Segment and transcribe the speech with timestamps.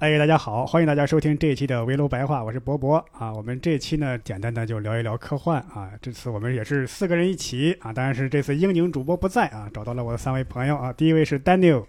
[0.00, 3.30] 哎，大家好，欢迎大家收听这一期的围炉白话，我是博博啊。
[3.34, 5.90] 我们这期呢，简单的就聊一聊科幻啊。
[6.00, 10.90] 这次我们也是四个人一起啊，当然是这次英宁主播不在啊，找到了我的三位朋友啊。
[10.90, 11.84] 第一位是 Daniel，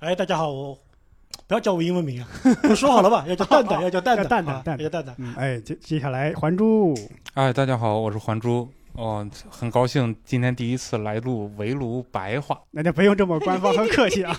[0.00, 0.78] 哎，大家好，我
[1.46, 2.28] 不要叫我英文名啊，
[2.68, 5.14] 我说好了吧，要叫蛋蛋， 要叫蛋蛋蛋，啊蛋蛋要蛋蛋。
[5.16, 6.94] 嗯，哎，接接下来还珠，
[7.32, 8.70] 哎，大家好，我是还珠。
[8.92, 12.60] 哦，很高兴今天第一次来录围炉白话。
[12.70, 14.36] 那就不用这么官方和客气啊。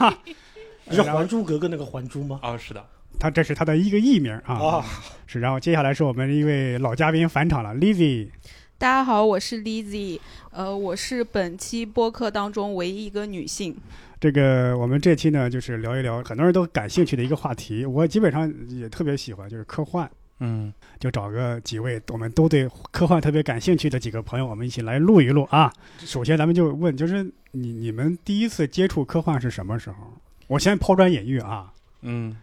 [0.89, 2.39] 你是《还珠格格》那个还珠吗？
[2.44, 2.86] 哦，是的，
[3.20, 4.55] 他这是他的一个艺名啊。
[4.55, 4.85] 啊，
[5.25, 8.30] 是，然后接下来是我们一位老嘉宾返场了，Lizzy。
[8.77, 10.19] 大家好，我是 Lizzy，
[10.52, 13.75] 呃，我是本期播客当中唯一一个女性。
[14.19, 20.09] 这个我们这期呢，就是聊一聊很多人都感兴趣的一个话题，我基本上也特别喜欢，就是科幻。
[20.39, 25.73] 嗯，就找个几位我们都对科幻特别感兴趣的几个朋友，我们一起来录一录啊。
[25.97, 29.95] 首先，咱们就问，就是你你们第一次接触科幻是什么时候？
[30.45, 31.73] 我先抛砖引玉啊。
[32.02, 32.38] 嗯，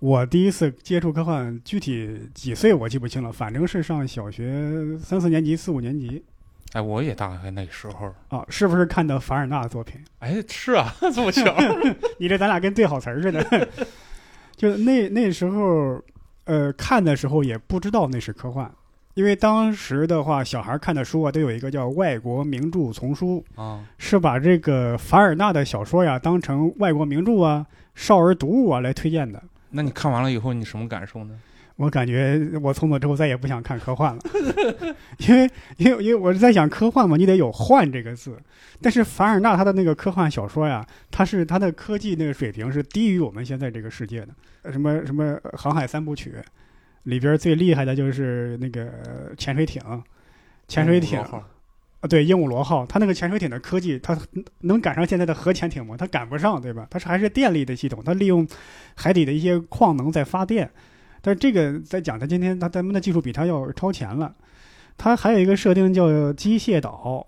[0.00, 6.24] 我第一次接触科幻，具体几岁我记不清了，反正是上小学三四年级、四五年级
[6.72, 8.10] 哎，我也大概那时候。
[8.28, 8.42] 啊。
[8.48, 10.00] 是不是看的凡尔纳的作品？
[10.20, 11.54] 哎，是啊，这么巧。
[12.18, 13.68] 你这咱俩跟对好词儿似的。
[14.56, 16.02] 就那那时候，
[16.44, 18.70] 呃，看的时候也不知道那是科幻，
[19.12, 29.42] 因为当时的话，小孩看的书啊，都有一个叫外国名著丛书，啊，是把这个凡尔纳的小说呀当成外国名著啊、少儿读物啊来推荐的。
[29.70, 31.38] 那你看完了以后，你什么感受呢？
[31.76, 34.20] 我感觉我从此之后再也不想看科幻了，
[35.26, 38.38] 因为因为因为我是在想科幻嘛，你得有“幻”这个字。
[38.82, 44.28] 但是凡尔纳他的那个科幻小说呀，他是他的科技那个水平是低于我们现在这个世界的。
[44.62, 46.34] 呃什么什么《航海三部曲》
[47.04, 49.82] 里边最厉害的就是那个呃潜水艇，
[50.68, 51.18] 潜水艇
[52.00, 54.18] 啊，对，鹦鹉螺号，它那个潜水艇的科技，它
[54.60, 55.96] 能赶上现在的核潜艇吗？
[55.98, 56.86] 它赶不上，对吧？
[56.90, 58.46] 它是还是电力的系统，它利用
[58.94, 60.70] 海底的一些矿能在发电。
[61.20, 64.34] 但是这个在讲，它今天它咱们的技术比它要超前了。
[64.96, 67.26] 它还有一个设定叫机械岛，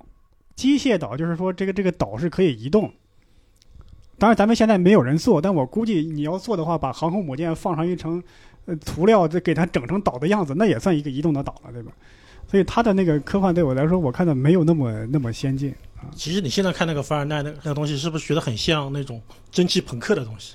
[0.57, 2.91] 机械岛就是说这个这个岛是可以移动。
[4.19, 8.23] 当然，咱们现在没有人做，但我估计你要做的话，把航空母舰放上一层
[8.65, 11.93] 呃涂料，再给它整成岛的样子，那也算一个移动的岛了，对吧？
[12.53, 16.07] 所以他的那个科幻对我来说，我看的没有那么那么先进啊。
[16.15, 19.21] 其实你现在看那个凡尔纳那那个东西，是不是觉得很像那种
[19.51, 20.55] 蒸汽朋克的东西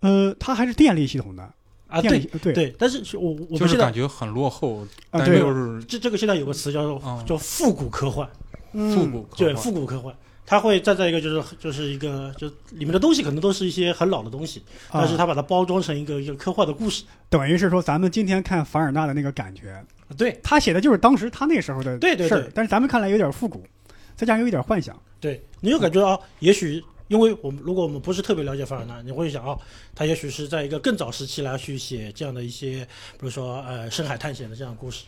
[0.00, 1.42] 呃，它还是电力系统的
[1.88, 2.00] 啊？
[2.00, 8.28] 电对力对对，但是我我就是们现在感觉很落后，啊，对，就是这这个现在有个词叫做嗯叫复古科幻，
[8.72, 10.14] 嗯复古科对，复古科幻。
[10.46, 17.04] 它会站在一个就是就是一个就里面的东西可能都是一些很老的东西，但是啊它把它包装成一个一个科幻的故事。
[17.28, 19.84] 等于是说，咱们今天看凡尔纳的那个感觉，
[20.16, 23.62] 对他写的就是当时他那时候的对对事儿对但是咱们看来有点复古，
[24.16, 25.00] 再加上有一点幻想。
[25.20, 29.58] 对，你就感觉啊，也许因为我们如果我们不是特别了解凡尔纳，你会想啊，
[29.94, 35.04] 他也许是在一个更早时期来去写这样的一些，比如说呃深海探险的这样的故事。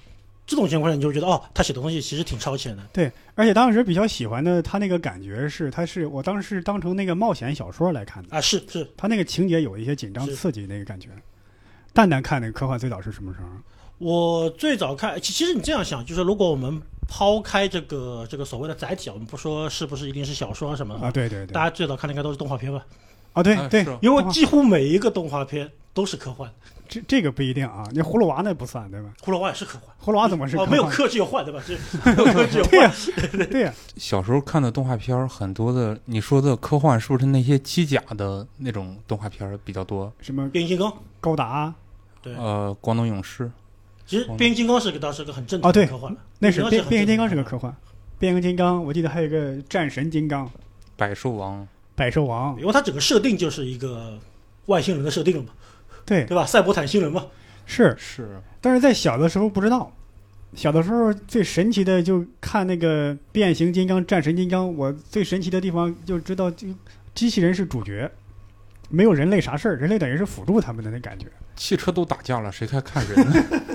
[0.46, 2.82] 这种情况下，你就会觉得哦，他写的东西其实挺超前的。
[2.92, 11.08] 对，而且当时比较喜欢的他那个感觉是，他是我当时是当成那个冒险小说来看的，啊，是是，他那个情节有一些紧张刺激那个感觉。
[11.92, 13.46] 蛋蛋看那个科幻最早是什么时候？
[14.00, 22.82] 我最早看，其其实你这样想，就是如果我们抛开这个这个所谓的载体啊，我们不说是不是一定是小说啊什么的，啊，对对对，大家最早看的应该都是动画片吧？
[23.34, 26.50] 啊对对因为几乎每一个动画片都是科幻，
[26.88, 29.10] 这这个不一定啊，那葫芦娃那不算对吧？
[29.22, 29.94] 葫芦娃也是科幻。
[30.02, 31.62] 葫芦娃怎么是科哦，没有科只有幻，对吧？
[31.66, 31.74] 这
[32.10, 33.50] 没有科只有对呀幻。
[33.50, 40.10] 对呀，小时候看的动画片很多的，你说的科幻是不是那些机甲的那种动画片比较多？
[40.22, 41.72] 什么变形金刚，高达，
[42.22, 43.50] 对呃，光能勇士，
[44.10, 46.18] 其实变形金刚是个倒是个很正哦对常的科幻了。
[46.40, 47.72] 那是变变形金刚是个科幻，
[48.18, 50.50] 变形金刚我记得还有一个战神金刚、
[50.96, 54.18] 百兽王，百兽王，因为它整个设定就是一个
[54.66, 55.50] 外星人的设定了嘛，
[56.04, 56.44] 对，对吧？
[56.44, 57.24] 赛博坦星人嘛，
[57.66, 59.92] 是是但是在小的时候不知道，
[60.56, 66.66] 小的时候最神奇的就看那个变形金刚、战神金刚，我最神奇的地方就知道，就
[67.14, 68.10] 机器人是主角，
[68.88, 71.26] 没有人类啥事儿，人类等于是辅助他们的那感觉。
[71.54, 73.44] 汽车都打架了，谁还看人呢？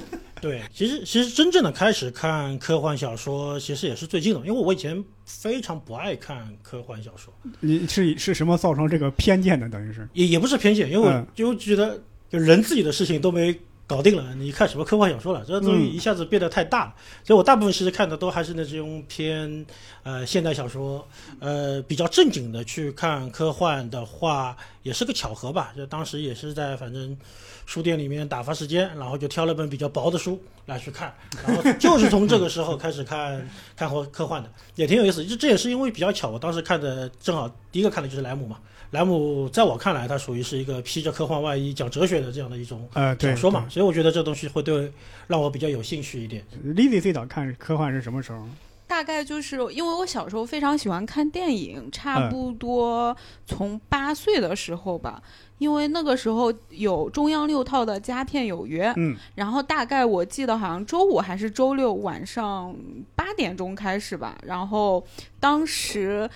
[0.45, 9.67] 对，其实其实真正的开始看科幻小说，其实也是最近的，因为我以前非常不爱看科幻小说，你是是什么造成这个偏见的？
[9.67, 11.99] 等于是也也不是偏见，因为我嗯就觉得
[12.29, 15.43] 就人自己的事情都没搞定了，你看什么科幻小说了？
[15.47, 19.65] 这东西嗯一下子变得太大了，所以我大部分其实看的都还是那种偏
[20.03, 21.07] 呃现代小说，
[21.39, 25.73] 呃比较正经的去看科幻的话，也是个巧合吧。
[25.75, 27.17] 就当时也是在反正
[27.65, 31.13] 书店里面打发时间，然后就挑了本比较薄的书来去看，
[31.45, 35.25] 然后就是从这个时候开始看看科科幻的，也挺有意思。
[35.25, 38.59] 这这也是因为比较巧，我当时看的正好第一个看的就是莱姆嘛。
[38.91, 44.89] 莱姆在我看来，它属于是一个披着科幻外衣讲哲学的这样的一种呃，小说嘛，所以我觉得这东西会对
[45.27, 46.45] 让我比较有兴趣一点。
[46.51, 46.73] 对。
[46.73, 48.47] Lizzy 最早看科幻是什么时候？
[48.87, 55.21] 大概就是因为我小时候非常喜欢看电影，差嗯不多从八岁的时候吧，
[55.57, 62.75] 因为那个时候有中央六套的《佳片有约》，嗯，然后大概我记得好像周五还是周六晚上
[63.15, 65.05] 八点钟开始吧，然后
[65.39, 66.29] 当时，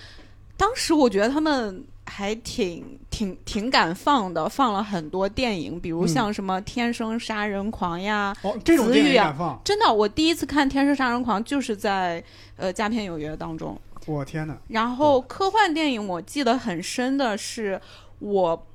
[0.56, 9.60] 当时我觉得他们还挺挺挺敢放的，放了很多电影，比如嗯像什么《天生杀人狂》呀，哦，这种电影子语啊？
[9.62, 12.24] 真的，我第一次看《天生杀人狂》就是在
[12.56, 13.78] 呃《佳片有约》当中。
[14.06, 14.56] 我天哪！
[14.68, 17.80] 然后科幻电影我记得很深的是，
[18.18, 18.66] 我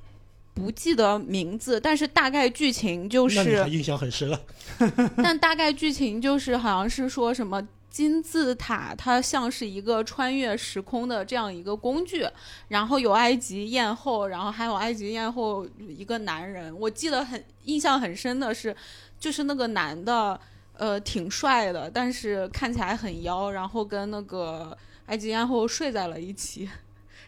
[0.56, 4.40] 不记得名字，但是大概剧情就是印象很深了？
[5.22, 7.62] 但大概剧情就是好像是说什么。
[7.88, 12.28] 金字塔它像是一个穿越时空的这样一个工具，
[12.68, 18.76] 然后有埃及艳后，然后还有埃及艳后一个男人，我记得很印象很深的是，
[19.18, 20.38] 就是那个男的，
[20.74, 24.76] 呃，挺帅的，但是看起来很妖，然后跟那个
[25.06, 26.68] 埃及艳后睡在了一起，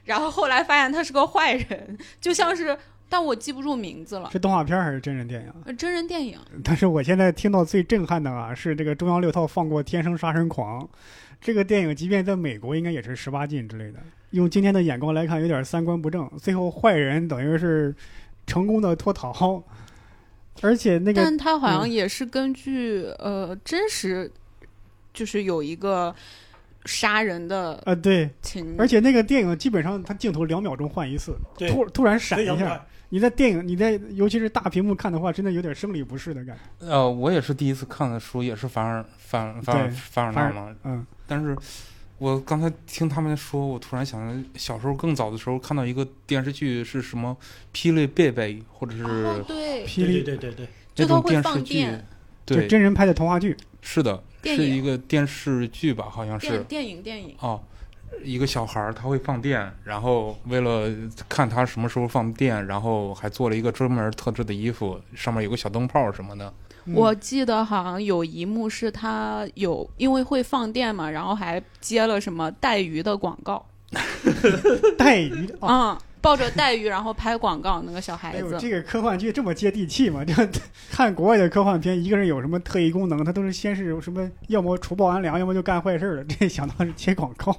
[0.04, 2.78] 然后后来发现他是个坏人，就像是，
[3.08, 5.52] 但我记不住名字了，是动画片还是真人电影？
[5.64, 6.38] 呃真人电影。
[6.62, 10.82] 但是我现在听到最震撼的啊，是这个中央六套放过《天生杀人狂》
[11.40, 13.98] 这个电影，即便在美国应该也是十八禁之类的。
[14.32, 16.30] 用今天的眼光来看，有点三观不正。
[16.36, 17.94] 最后坏人等于是
[18.46, 19.62] 成功的脱逃，
[20.60, 24.30] 而且那个但他好像嗯也是根据、呃真实，
[25.14, 26.14] 就是有一个
[26.84, 28.28] 杀人的呃对，
[28.76, 31.34] 而且那个电影基本上它镜头两秒钟换一次，
[31.68, 32.84] 突突然闪一下。
[33.10, 36.86] 你在电影你在尤其是大屏幕看的话，真的有点生理不适的感觉。
[36.86, 40.76] 呃，我也是第一次看的书，也是凡尔凡凡尔凡尔纳嘛。
[40.84, 41.56] 嗯，但是
[42.18, 47.36] 我刚才听他们说，我突然想到，小时候更早的时候看到一个电视剧是什么
[47.76, 52.06] 《霹雳贝贝》，或者是哦对，霹雳对对对那就它会种电视剧放电。
[52.44, 53.56] 对，真人拍的童话剧。
[53.80, 57.62] 是的，是一个电视剧吧，好像是电电影电影，哦。
[58.24, 60.88] 一个小孩儿他会放电，然后为了
[61.28, 66.52] 看他什么时候放电，然后还做了一个专门特制的衣服，上面有个小灯泡什么的。
[66.86, 73.62] 嗯我记得好像有一幕是他有因为会放电嘛，然后还接了什么带鱼的广告，
[74.96, 75.92] 带鱼的 啊。
[75.92, 80.24] 嗯，抱着带鱼然后拍广告那个小孩子，这个科幻剧这么接地气吗？
[80.24, 80.34] 这
[80.90, 86.24] 看国外的科幻片，一个人有什么特异功能，他都是先是有什么，要么除暴安良，要么就干坏事了。
[86.24, 87.54] 这想到是接广告。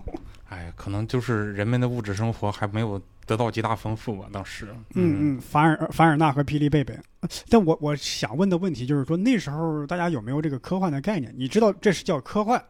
[0.50, 4.68] 哎，可能就是人们的物质生活还没有得到极大丰富吧，当时。
[4.96, 6.94] 嗯嗯，凡尔凡尔纳和霹雳贝贝。
[7.22, 11.34] 呃但我我想问的问题就是说，那时候大家有没有这个科幻的概念？
[11.38, 12.64] 你知道这是叫科幻，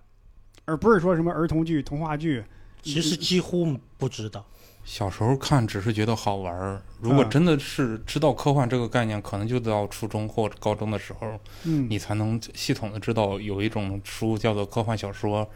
[0.65, 2.43] 而不是说什么儿童剧、童话剧。
[2.81, 4.45] 其实几乎不知道。
[4.85, 15.47] 小时候看只是觉得好玩儿，如果嗯真的是知道科幻这个概念，可能就到初中或者高中的时候，嗯，你才能系统的知道有一种书叫做科幻小说，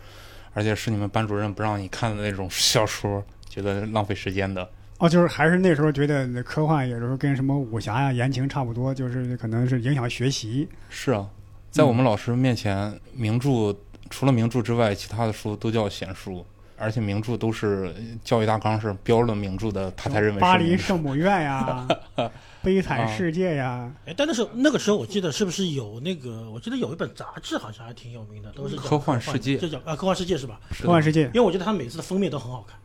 [0.53, 4.67] 而且是你们班主任不让你看的那种 小说，觉得浪费时间的。
[5.00, 10.67] 哦，就是还是那时候觉得科幻有时候跟什么武侠呀、言情差不多，就是可能是影响学习。
[10.89, 11.27] 是啊，
[11.72, 13.75] 在我们老师面前，名著
[14.10, 16.45] 除了名著之外，其他的书都叫闲书，
[16.77, 21.88] 而且名著都是教育大纲是标了名著的，他才认为是巴黎圣母院呀，
[22.62, 26.50] 悲惨世界呀，哎，但那时候那个时候我记得是不是有那个？
[26.50, 30.60] 我记得有一本杂志好像还挺有名的，都是讲科幻世界就叫啊科幻世界是吧？
[30.82, 32.77] 科幻世界因为我觉得它每次的封面都很好看。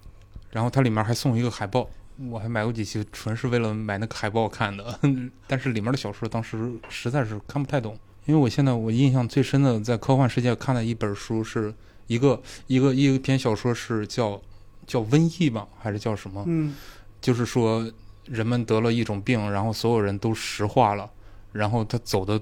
[0.51, 1.89] 然后它里面还送一个海报，
[2.31, 4.99] 我还买过几期，纯是为了买那个海报看的。
[5.47, 11.73] 但是里面的小说当时实在是看不太懂，因为我现在我印象最深的在科幻世界看的一本书是
[12.09, 14.41] 一个一个一篇小说是叫
[14.85, 16.43] 叫瘟疫吧，还是叫什么？
[16.49, 16.75] 嗯
[17.21, 17.91] 就是说
[18.27, 21.11] 人们得了一种病，然后所有人都石化了，
[21.53, 22.41] 然后他走的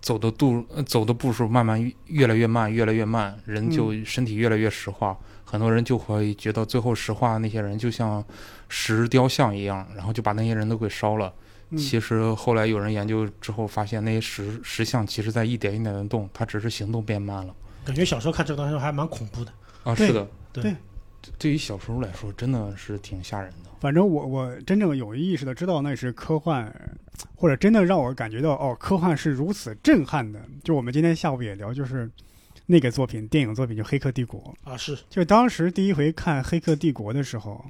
[0.00, 5.16] 走的度呃走的步数慢慢越越来越慢，越来越慢，人就身体越来越石化。
[5.44, 8.24] 很多人就会觉得最后石化的那些人就像
[8.68, 11.32] 石雕像一样，然后就把那些人都给烧了。
[11.70, 17.54] 嗯，其实后来有人研究之后发现，那些石石像其实在一点一点的动，它只是行动变慢了。
[17.88, 19.50] 感觉小时候看这个东西还蛮恐怖的。
[19.82, 20.76] 啊，是的，对对
[21.38, 23.70] 对于小时候来说，真的是挺吓人的。
[23.80, 26.70] 反正我我真正有意识的知道那是科幻，
[27.34, 30.38] 或者真的让我感觉到哦，科幻是如此震撼的。
[30.62, 32.10] 就我们今天下午也聊，就是
[32.66, 34.54] 那个作品，电影作品就《黑客帝国》。
[34.70, 37.64] 啊，是就当时第一回看《黑客帝国》的时候，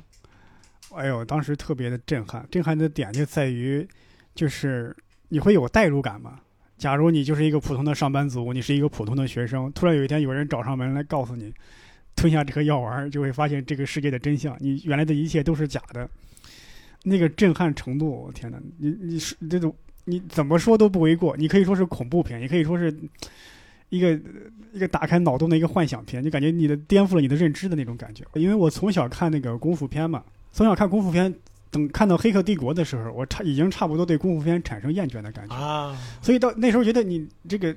[0.96, 2.44] 哎呦，当时特别的震撼。
[2.50, 3.87] 震撼的点就在于，
[4.34, 4.96] 就是
[5.28, 6.40] 你会有代入感嘛。
[6.78, 11.52] 假如你就是一个普通的上班族，你是一个普通的学生，突然有一天有人找上门来告诉你，
[12.14, 16.08] 吞下这颗药丸，就会发现这个世界的真相，你原来的一切都是假的。
[17.04, 18.61] 那个震撼程度，我天哪！
[18.78, 21.37] 你你是这种你怎么说都不为过。
[21.37, 22.92] 你可以说是恐怖片，也可以说是
[23.88, 24.20] 一个
[24.73, 28.25] 一个打开脑洞的一个幻想片，就感觉你的颠覆了你的认知的那种感觉。
[28.35, 31.32] 因为我从小看那个功夫片嘛，从小看功夫片，
[31.70, 35.54] 等看到《黑客帝国》的时候，我差已经差不多对功夫片产生厌倦的感觉。
[35.54, 37.75] 啊，所以到那时候觉得你这个《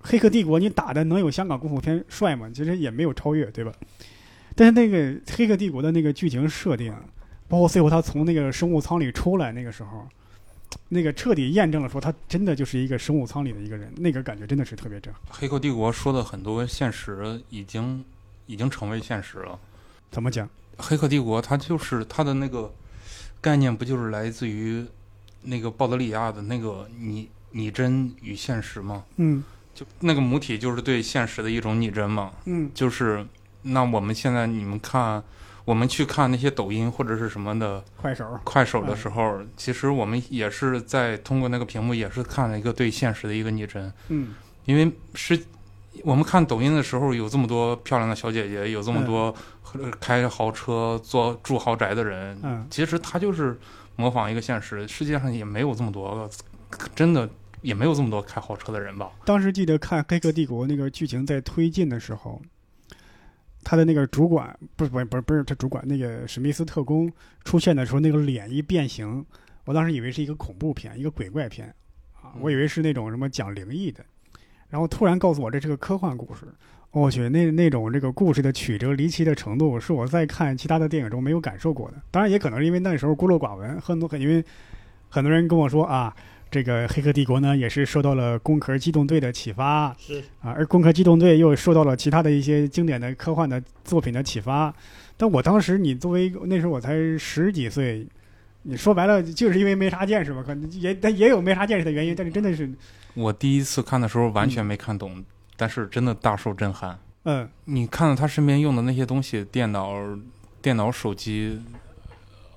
[0.00, 2.50] 黑客帝国》，你打的能有香港功夫片帅吗？
[2.54, 3.72] 其实也没有超越，对吧？
[4.54, 4.98] 但是那个
[5.36, 6.94] 《黑客帝国》的那个剧情设定，
[7.48, 10.06] 包括最后他从那个生物舱里出来那个时候，
[10.88, 15.22] 那个彻底验证了说他真的就是一个生物舱里的一个人，那个感觉真的是特别震撼。
[15.30, 18.04] 《黑客帝国》说的很多现实已经
[18.46, 19.58] 已经成为现实了。
[20.10, 20.46] 怎么讲？
[20.76, 22.72] 《黑客帝国》它就是它的那个
[23.46, 24.84] 概念，不就是来自于
[25.42, 29.04] 那个鲍德里亚的那个拟拟真与现实吗？
[29.18, 32.32] 嗯就那个母体就是对现实的一种拟真嘛。
[32.46, 33.24] 嗯就是
[33.62, 35.22] 那我们现在你们看，
[35.64, 38.36] 我们去看那些抖音或者是什么的快手。
[38.42, 43.92] 快手的时候，其实我们也是在通过那个屏幕，也是看了一个对现实的一个拟真。
[44.08, 44.34] 嗯
[44.64, 45.40] 因为是
[46.02, 49.55] 我们看抖音的时候，有这么多漂亮的小姐姐，有这么多呃
[50.00, 53.58] 开豪车、做住豪宅的人，嗯其实他就是
[53.96, 54.86] 模仿一个现实。
[54.86, 56.28] 世界上也没有这么多，
[56.94, 57.28] 真的
[57.62, 59.10] 也没有这么多开豪车的人吧？
[59.24, 62.40] 当时记得看《黑客帝国》那个剧情在推进的时候，
[63.64, 67.12] 他的那个主管不是不是不是不是他主管那个史密斯特工
[67.44, 69.24] 出现的时候，那个脸一变形，
[69.64, 71.74] 我当时以为是一个恐怖片，一个鬼怪片
[72.14, 74.04] 啊，我以为是那种什么讲灵异的，
[74.68, 76.46] 然后突然告诉我这是个科幻故事。
[77.02, 81.94] 我去，那那种这个故事的曲折离奇的程度，是我在看其他的电影中没有感受过的。
[82.10, 84.42] 当然，也可能是因为那时候孤陋寡闻，很多很因为
[85.08, 86.14] 很多人跟我说啊，
[86.50, 94.74] 这个《黑客帝国》呢也是受到了《攻壳机动队》的启发是啊，而《攻壳机动队》又受到了其他的一些经典的科幻的作品的启发。
[95.18, 98.06] 但我当时，你作为那时候我才十几岁，
[98.62, 102.70] 你说白了就是因为没啥见识吧，可能也但也有没啥见识的原因，但是真的是，
[103.14, 105.24] 我第一次看的时候完全没看懂，
[105.56, 106.98] 但是真的大受震撼。
[107.24, 109.94] 嗯你看到他身边用的那些东西，电脑、
[110.62, 111.60] 电脑、手机，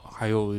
[0.03, 0.53] 还有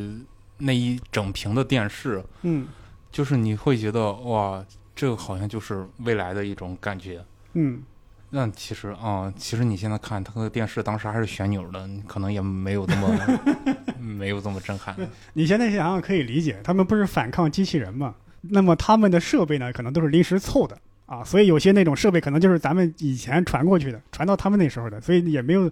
[0.58, 2.66] 那一整屏的电视，嗯
[3.12, 4.64] 就是你会觉得哇，
[4.96, 7.24] 这个好像就是未来的一种感觉。
[7.54, 7.82] 嗯，
[8.30, 13.08] 那其实啊、其实你现在看它那个电视，当时还是旋钮的，你可能也没有这么
[13.98, 14.96] 没有这么震撼。
[15.34, 18.14] 你现在想想可以理解，他们不是反抗机器人嘛？
[18.42, 20.76] 那么他们的设备呢，可能都是临时凑的
[21.10, 25.68] 啊，所以有些那种设备可能就是咱们以前传过去的，传到他们那时候的，所以也没有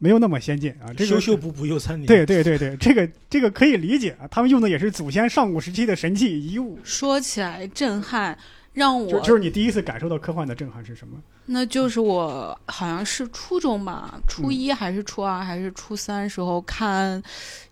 [0.00, 0.90] 没有那么先进啊。
[0.96, 2.08] 这个修修补补又三年。
[2.08, 6.76] 对对对对，这个这个可以理解啊，他们用的也是祖先上古时期的神器遗物。
[6.82, 8.36] 说起来震撼，
[8.72, 11.22] 让我就就是你第一次感受到科幻的震撼是什么？
[11.46, 17.22] 那就是我好像是初中吧，初嗯一还是初二还是初三时候看，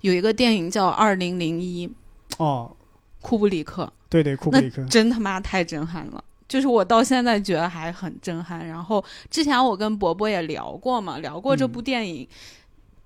[0.03, 1.89] 有一个电影叫《二零零一》，
[2.37, 2.77] 哦，
[3.21, 6.23] 库布里克，对对，库布里克，真他妈太震撼了。
[6.53, 8.69] 就是我到现在觉得还很震撼。
[8.69, 12.29] 然后之前我跟伯伯也聊过嘛，聊过这部嗯电影，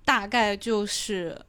[0.03, 1.39] 大概就是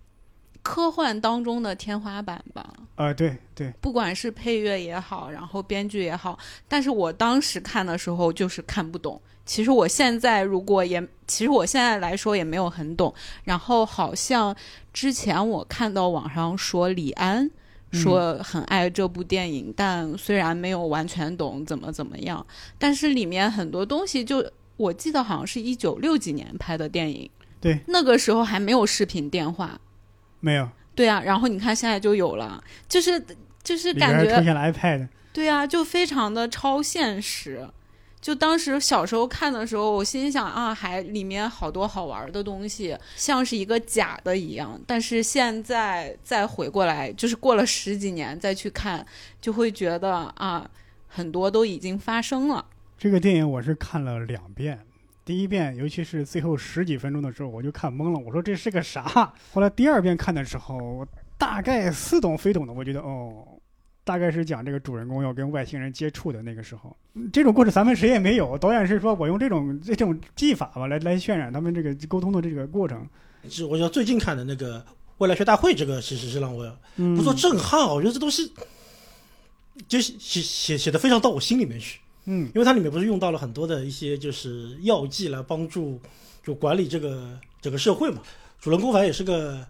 [0.63, 2.73] 科幻当中的天花板吧。
[2.95, 6.39] 啊，对对，不管是配乐也好，然后编剧也好，
[6.69, 9.21] 但是我当时看的时候就是看不懂。
[9.45, 13.13] 其实我现在如果也，其实我现在来说也没有很懂。
[13.43, 14.55] 然后好像
[14.93, 17.51] 之前我看到网上说李安嗯
[17.93, 22.47] 说很爱这部电影，但虽然没有完全懂怎么怎么样，
[22.79, 24.45] 但是里面很多东西就
[24.77, 27.31] 我记得好像是一九六几年拍的电影，
[27.61, 29.81] 对，那个时候还没有视频电话，
[30.41, 33.23] 没有，对啊，然后你看现在就有了，就是
[33.63, 37.69] 就是感觉出现了 iPad，对啊，就非常的超现实。
[38.21, 44.79] 就当时小时候看的时候，我心想啊，还里面好多好玩的东西，像是一个假的一样。
[44.87, 49.07] 但是现在再回过来，就是过了十几年再去看，
[49.41, 50.69] 就会觉得啊，
[51.07, 52.65] 很多都已经发生了。
[52.99, 54.81] 这个电影我是看了两遍，
[55.25, 59.33] 第一遍尤其是最后十几分钟的时候，我就看懵了，我说这是个啥？
[59.53, 61.07] 后来第二遍看的时候，我
[61.39, 63.47] 大概似懂非懂的，我觉得哦，
[64.09, 66.97] 大概是讲这个主人公要跟外星人接触的那个时候。
[67.13, 73.07] 嗯这种故事咱们谁也没有，导演是说我用这种这种技法吧，来来渲染他们这个沟通的这个过程。
[73.51, 74.81] 是我觉得最近看的那个
[75.19, 76.65] 《未来学大会》，这个其实是让我
[76.97, 78.51] 嗯，不说震撼，我觉得这东西
[79.87, 82.01] 就写写写写的非常到我心里面去。
[82.25, 86.01] 嗯因为它里面不是用到了很多的一些就是药剂来帮助
[86.43, 88.23] 就管理这个整个社会嘛。
[88.61, 89.65] 主人公反正也是个，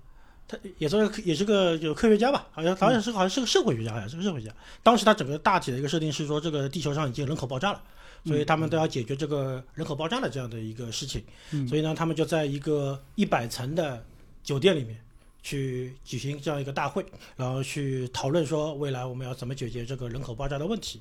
[0.48, 4.54] 他也是个也是个有科学家吧，好像好像是好像是个社会学家，好像是个社会学家。
[4.82, 7.80] 当时他整个大体的一个设定是说，这个地球上已经人口爆炸了。
[8.24, 14.04] 所以他们都要解决这个人口爆炸的这样的一个事情，嗯所以呢，他们就在一个一百层的
[14.42, 14.98] 酒店里面
[15.40, 21.00] 去举行这样一个大会，然后去讨论说未来我们要怎么解决这个人口爆炸的问题。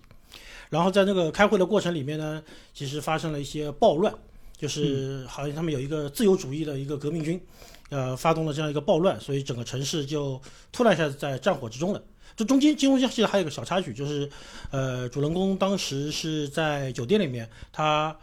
[0.69, 4.13] 然后在那个开会的过程里面呢，其实发生了一些暴乱，
[4.55, 7.41] 就是好像他们有一个自由主义的一个革命军，
[7.89, 10.41] 呃，发动了这样一个暴乱，所以整个城市就
[10.71, 12.03] 突然一下子在战火之中了。
[12.35, 14.29] 这中间金庸记得还有一个小插曲，就是，
[14.69, 18.15] 呃，主人公当时是在酒店里面，他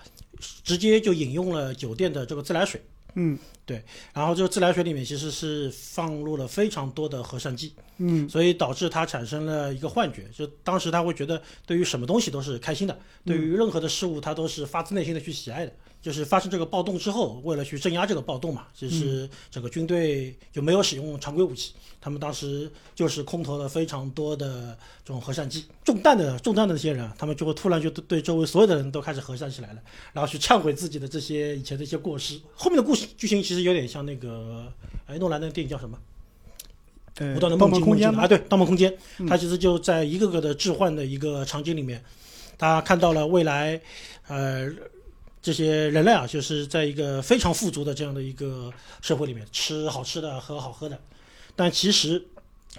[0.63, 2.81] 直接就饮用了酒店的这个自来水，
[3.15, 15.73] 嗯对然后这个自来水里面其实是放入了非常多的核酸剂，嗯所以导致他产生了一个幻觉，就当时他会觉得对于什么东西都是开心的，对于任何的事物他都是发自内心的去喜爱的。
[16.05, 25.65] 就是发生这个暴动之后，为了去镇压这个暴动嘛，就是整个军队就没有使用常规武器，他们当时就是空投了非常多的这种核弹机。
[25.83, 29.81] 中弹的中弹的那些人啊，他们就会突然就对对周围所有的人都开始核弹起来了，
[30.13, 32.39] 然后去忏悔自己的这些以前的一些过失。
[32.55, 34.71] 后面的故事剧情其实有点像那个
[35.07, 35.99] 哎诺兰的电影叫什么？
[37.17, 38.27] 呃，不断的盗梦空间啊？
[38.27, 42.05] 对，《盗梦空间》嗯它其实就在一个个的置换的一个场景里面，
[42.59, 43.81] 他看到了未来，
[44.27, 44.69] 呃，
[45.45, 48.73] 这些人类啊，就是在一个非常富足的这样的一个
[49.03, 50.99] 社会里面，吃好吃的，喝好喝的，
[51.55, 52.25] 但其实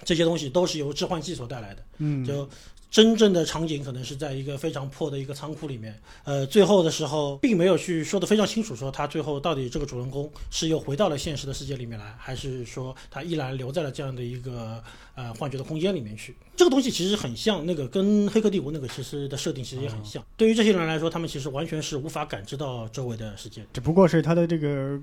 [0.04, 1.82] 这些东西都是由致幻剂所带来的。
[1.98, 2.50] 嗯，就
[2.90, 14.82] 真正的场景可能是在一个非常破的一个仓库里面，呃，最后的时候并没有去说的非常清楚，说他最后到底这个主人公是又回到了现实的世界里面来，还是说他依然留在了这样的一个
[15.14, 16.34] 呃幻觉的空间里面去。
[16.56, 20.24] 这个东西其实很像那个跟《黑客帝国》那个其实的设定其实也很像。
[20.36, 23.66] 对于这些人来说，他们其实完全是无法感知到周围的世界。
[23.72, 24.98] 只不过是他的这个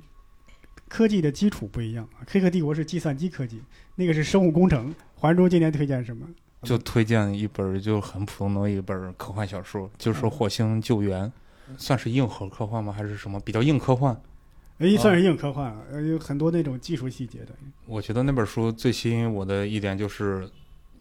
[0.87, 2.09] 科技的基础不一样。
[2.27, 3.61] 黑客帝国是计算机科技，
[3.95, 4.95] 那个是生物工程。
[5.15, 6.27] 环珠今年推荐什么？
[6.63, 11.31] 就推荐一本就很普通的一本科幻小说，就是火星救援，
[11.77, 12.91] 算是硬核科幻吗？
[12.91, 14.19] 还是什么比较硬科幻？
[14.79, 17.49] 哎，算是硬科幻，呃，有很多那种技术细节的。
[17.85, 20.49] 我觉得那本书最吸引我的一点就是，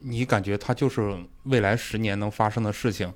[0.01, 3.13] 你感觉它就是未来十年能发生的事情，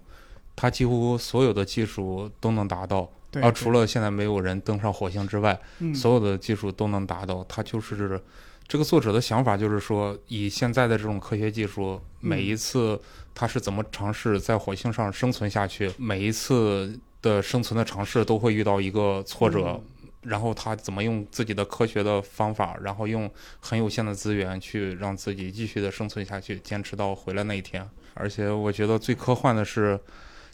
[0.56, 3.08] 它几乎所有的技术都能达到。
[3.30, 7.44] 对，啊，除了现在没有人登上火星之外，嗯，所有的技术都能达到。
[7.44, 8.20] 它就是
[8.68, 13.00] 这个作者的想法，就是说以现在的这种科学技术，每一次
[13.34, 19.80] 他是怎么尝试在火星上生存下去，每一次的生存的尝试都会遇到一个挫折。
[20.22, 27.88] 然后他怎么用自己的科学的方法，然后用很有限的资源去让自己继续的生存下去，坚持到回来那一天。
[28.14, 29.96] 而且我觉得最科幻的是，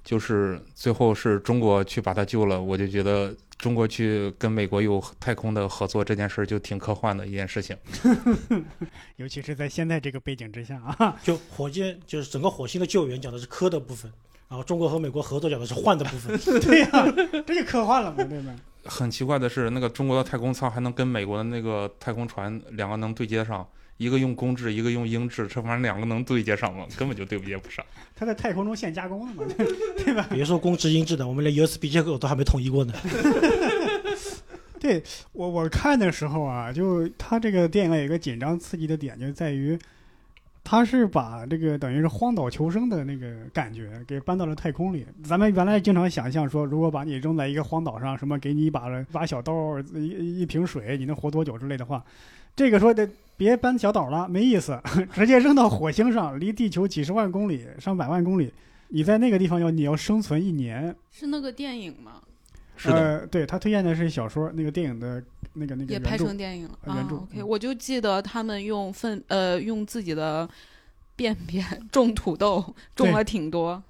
[0.05, 7.77] 就是最后是中国去把他救了，我就觉得中国去跟美国有太空的合作这件事儿就挺科幻的一件事情。
[9.15, 14.13] 尤其是在现在这个背景之下啊，就火箭就是整个火星的救援讲的是科的部分，
[14.49, 16.37] 然后中国和美国合作讲的是幻的部分。
[16.61, 16.91] 对呀、
[17.47, 18.53] 这就科幻了嘛，对吧？
[18.85, 23.65] 很奇怪的是，那个中国的太空舱还能跟美国的那个太空船两个能对接上，
[23.97, 26.87] 一个用公制，一个用英制，这玩意儿两个能对接上吗？
[26.97, 27.85] 根本就对接不上。
[28.15, 29.45] 它在太空中现加工的嘛，
[30.05, 30.27] 对吧？
[30.31, 32.93] 别说公制英制的，我们连 USB 接口都还没统一过呢。
[34.81, 35.01] 对
[35.33, 39.79] 我我看的时候啊，就它这个电影有一个紧张刺激的点，就在于，
[40.65, 45.07] 它是把这个等于是荒岛求生的那个感觉给搬到了太空里。
[45.23, 52.05] 咱们原来经常想象说，如果把你扔在一个荒岛上，什么给你一把一把小刀、一一瓶水，你能活多久之类的话，
[52.57, 53.09] 这个说的
[53.43, 54.81] 别搬小岛了，没意思，
[55.13, 58.55] 直接扔到火星上，离地球几十万公里、上百万公里，
[58.87, 60.95] 你在那个地方要你要生存一年。
[61.11, 62.23] 是那个电影吗？
[62.77, 65.21] 是的，呃，对他推荐的是小说，那个电影的
[65.55, 67.17] 那个那个也拍成电影了啊呃原著。
[67.17, 70.49] OK，嗯我就记得他们用粪呃用自己的
[71.17, 73.83] 便便 种土豆，种了挺多。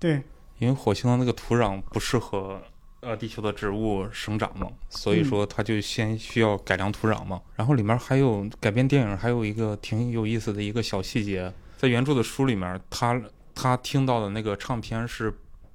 [0.00, 0.20] 对，
[0.58, 2.60] 因为火星的那个土壤不适合
[3.02, 7.42] 呃地球的植物生长嘛，所以说它就先需要改良土壤嘛。
[7.56, 13.20] 然后里面还有改编电影，还有一个挺有意思的一个小细节，在原著的书里面，他
[13.54, 15.34] 他听到的那个唱片是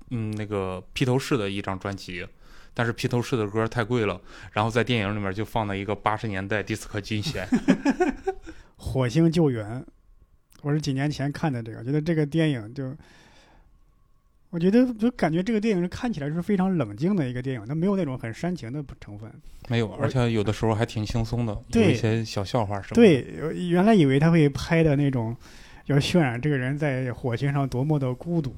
[0.10, 2.26] 嗯那个披头士的一张专辑。
[2.74, 7.48] 但是披头士的歌太贵了，然后在电影里面就放了一个八十年代迪斯科金弦
[8.78, 9.84] 火星救援，
[10.62, 12.96] 我是几年前看的这个，觉得这个电影就，
[14.50, 19.30] 我觉得就感觉这个电影是看起来是非常冷静的一个电影，它没有那种很煽情的成分。
[19.68, 22.96] 没有，而且有的时候还挺轻松的，有对一些小笑话什么的。
[22.96, 25.36] 对，呃原来以为他会拍的那种，
[25.88, 28.54] 要渲染这个人在火星上多么的孤独，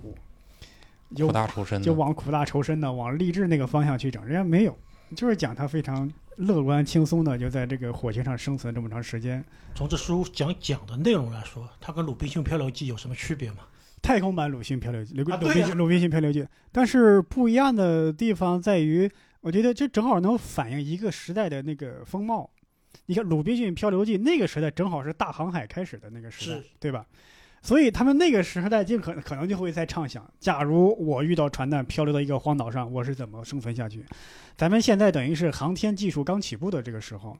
[1.15, 1.93] 就苦大仇深就。
[1.93, 4.77] 往苦大仇深的、往励志那个方向去整，人家没有，
[5.15, 9.43] 就是讲他非常乐观轻松的就在这个火星上生存这么长时间。
[9.73, 13.63] 从这书讲讲的内容来说，它跟《鲁滨逊漂流记》有什么区别吗？
[14.01, 19.09] 太空版《鲁迅漂流记》，鲁鲁滨逊鲁滨逊漂流记，但是不一样的地方在于，
[19.41, 22.49] 我觉得这正好能反映一个时代的那个风貌。
[23.05, 27.05] 你看《鲁滨逊漂流记》那个时代正好是大航海开始的那个时代，对吧？
[27.61, 34.03] 所以他们那个时代尽可可能就会在畅想：假如我遇到船难漂流到一个荒岛上，我是怎么生存下去？
[34.55, 37.37] 咱们现在等于是航天技术刚起步的这个时候，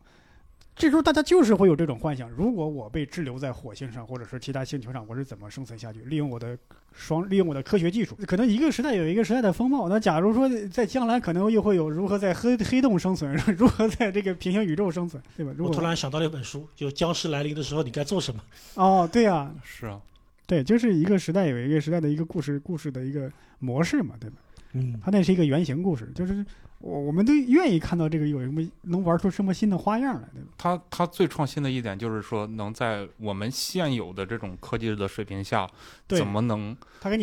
[0.80, 6.00] 这时候大家就是会有这种幻想：如果我被滞留在火星上，或者是其他星球上，我是怎么生存下去？
[6.06, 6.58] 利用我的
[6.94, 9.90] 双利用我的科学技术，可能一个时代有一个时代的风貌。
[9.90, 15.52] 那假如说在将来可能又会有如何在黑黑洞生存， 如何在这个平行宇宙生存，对吧？
[15.58, 18.42] 如果我突然想到了一本书，就《僵尸来临的时候你该做什么》。
[18.82, 20.00] 哦，对呀、是啊，
[20.48, 24.38] 对，就是一个时代有一个时代的一个故事故事的一个模式嘛，对吧？
[24.72, 26.46] 嗯，它那是一个原型故事，就是
[26.80, 30.48] 我我们都愿意看到这个有什么能玩出什么新的花样来，对吧？
[30.58, 35.70] 它它最创新的一点就是说，能在我们现有的这种科技的水平下，
[36.08, 36.76] 对怎么能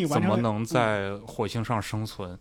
[0.07, 2.37] 怎么能嗯在火星上生存？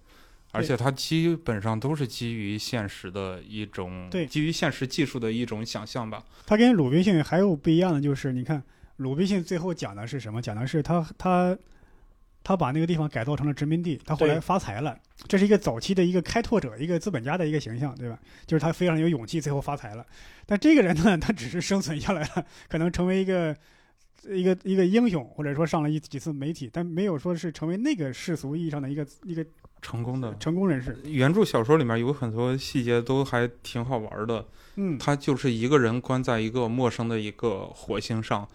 [0.53, 6.23] 而且它基本上都是基于现实的一种，对基于现实技术的一种想象吧。
[6.47, 8.63] 它跟鲁滨逊还有不一样的就是，你看
[8.97, 10.41] 鲁滨逊最后讲的是什么？
[10.41, 11.57] 讲的是他他
[12.47, 14.97] 他把那个地方改造成了殖民地，他后来发财了。
[15.27, 18.17] 这是一个早期的一个开拓者，一个资本家的一个形象，对吧？
[18.47, 20.07] 就是他非常有勇气，最后发财了。
[20.47, 23.57] 但这个人呢， 他只是生存下来了，可能成为一个
[24.29, 29.45] 一个一个英雄，或者说上了一几次媒体，但没有说是成为那个世俗意义上的一个一个
[29.83, 30.97] 成功的成功人士。
[31.03, 34.47] 原著小说里面有很多细节都还挺好玩的。
[34.77, 38.47] 嗯，他就是一个人关在一个陌生的一个火星上，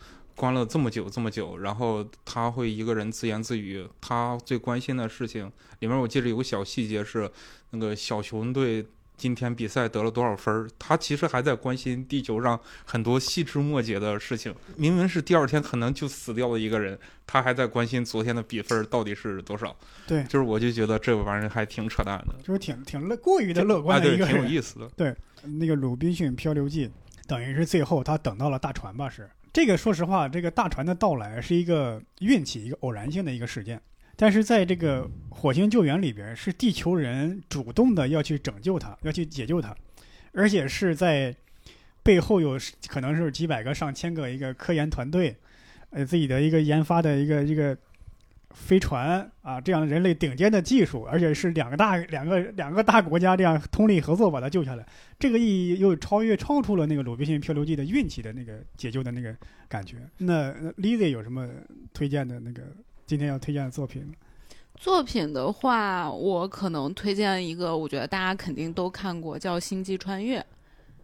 [0.41, 3.87] 关了这么久这么久，然后他会一个人自言自语。
[4.01, 5.45] 他最关心的事情
[5.81, 7.29] 里面，我记得有个小细节是，
[7.69, 8.83] 那个小熊队
[9.15, 14.51] 今天比赛得了多少分儿，他其实还在关心地球上很多细枝末节的事情。
[14.75, 19.77] 明明是第二天可能就死掉的一个人，他还在关心昨天的比分到底是多少。
[20.07, 24.43] 对就是我就觉得这玩意儿还挺扯淡的，就是挺挺乐过于的乐啊，观的一个人。
[24.43, 24.89] 有意思的。
[24.97, 26.87] 对那个《鲁滨逊漂流记》，
[27.27, 29.07] 等于是最后他等到了大船吧？
[29.07, 33.81] 是这个，说实话，这个大船的到来是一个运气、一个偶然性的一个事件。
[34.15, 39.75] 但是在这个火星救援里边，是地球人主动的要去拯救它，要去解救它，
[40.33, 41.35] 而且是在
[42.03, 45.35] 背后有可能是几百个、上千个一个科研团队，
[45.89, 47.75] 呃，自己的一个研发的一个一个
[48.53, 54.85] 飞船啊，这样人类顶尖的技术，而且是两个大两个两个大国家这样通力合作把它救下来。
[55.19, 59.35] 这个意义又超越超出了那个《鲁滨逊漂流记》的运气的那个解救的那个
[59.67, 59.97] 感觉。
[60.17, 61.47] 那 Lizzy 有什么
[61.93, 62.63] 推荐的那个
[63.05, 64.11] 今天要推荐的作品？
[64.75, 70.39] 作品的话，我可能推荐一个，我觉得大家肯定都看过，叫《星际穿越》。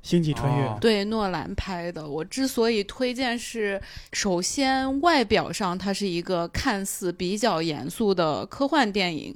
[0.07, 2.07] 星际穿越，哦对，诺兰拍的。
[2.07, 3.81] 我之所以推荐是，
[4.13, 9.35] 首先外表上它是一个看似比较严肃的科幻电影，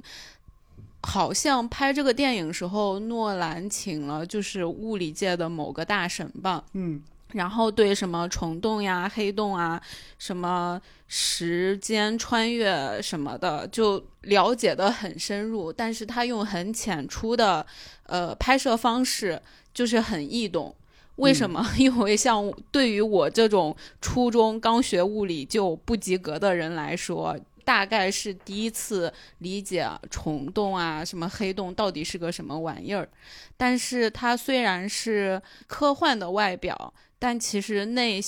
[1.02, 9.80] 好像拍这个电影时候，诺兰请了就是物理界的某个大神吧，嗯然后对什么虫洞呀、黑洞啊、
[10.18, 15.72] 什么时间穿越什么的，就了解的很深入。
[15.72, 17.66] 但是他用很浅出的
[18.04, 19.40] 呃拍摄方式，
[19.72, 20.74] 就是很易懂。
[21.16, 21.64] 为什么？
[21.76, 33.08] 因为像对于我这种初中刚学物理就不及格的人来说，大概是第一次理解虫洞啊、什么黑洞到底是个什么玩意儿。
[33.56, 38.20] 但是它虽然是科幻的外表，但其实内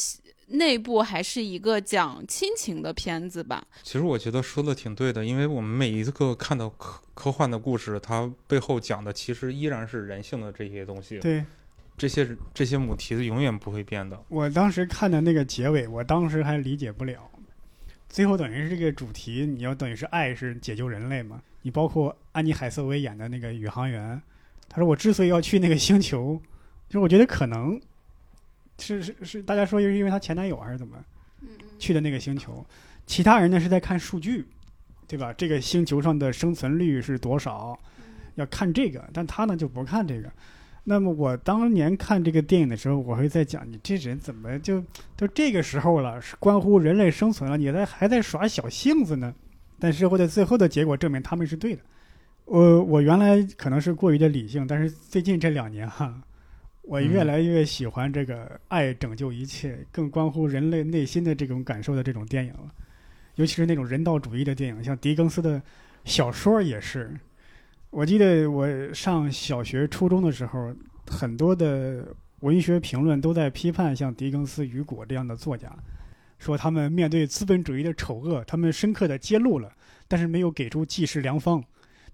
[0.49, 3.65] 内部还是一个讲亲情的片子吧。
[3.83, 11.45] 其实我觉得说的挺对的，因为我们每一个看到科科幻的故事，它背后讲的其实依然是人性的这些东西，对
[11.97, 14.21] 这些这些母题永远不会变的。
[14.29, 17.31] 我当时看的那个结尾，我当时还理解不了。
[18.09, 21.41] 最后等于是这个主题，你要等于是爱是解救人类嘛？
[21.63, 24.21] 你包括安妮海瑟薇演的那个宇航员，
[24.69, 26.41] 他说我之所以要去那个星球，
[26.89, 27.81] 就是我觉得可能
[28.79, 30.97] 是是是大家说是因为她前男友还是怎么
[31.79, 32.65] 去的那个星球，
[33.07, 34.47] 其他人呢是在看数据，
[35.07, 35.33] 对吧？
[35.33, 37.79] 这个星球上的生存率是多少？
[38.37, 40.31] 要看这个，但他呢就不看这个。
[40.87, 44.85] 那么我当年看这个电影的时候，我会在讲，你这人怎么就
[45.17, 49.35] 都这个时候了，是关乎人类生存了，你在还在耍小性子呢？
[49.79, 51.83] 但是会在最后的结果证明他们是对的。
[52.45, 56.15] 我我原来可能是过于的理性，但是最近这两年哈，
[56.87, 62.73] 我越来越喜欢这个爱拯救一切，更关乎人类内心的这种感受的这种电影了。
[63.37, 65.61] 尤其是那种人道主义的电影，像狄更斯的
[66.05, 67.11] 小说也是。
[67.91, 70.75] 我记得我上小学、初中的时候，
[71.07, 75.75] 很多的文学评论都在批判像狄更斯、雨果这样的作家，
[76.39, 79.73] 说他们面对资本主义的丑恶，他们深刻的揭露了，
[80.07, 81.65] 但是没有给出济世良方。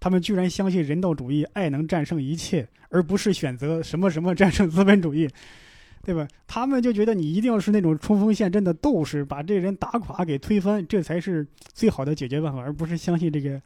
[0.01, 5.29] 他们居然相信人道主义，爱能战胜一切，而不是选择什么什么战胜资本主义，
[6.03, 6.27] 对吧？
[6.49, 13.61] 他们就觉得你一定要是那种冲锋陷阵的斗士，把这人打垮、给推翻，这才是最好的解决办法，而不是相信这个。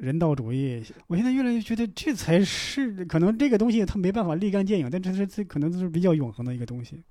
[0.00, 7.02] 人道主义，我现在越来越觉得这才是可能这个东西它没办法立竿见影，但这是这可能都是比较永恒的一个东西。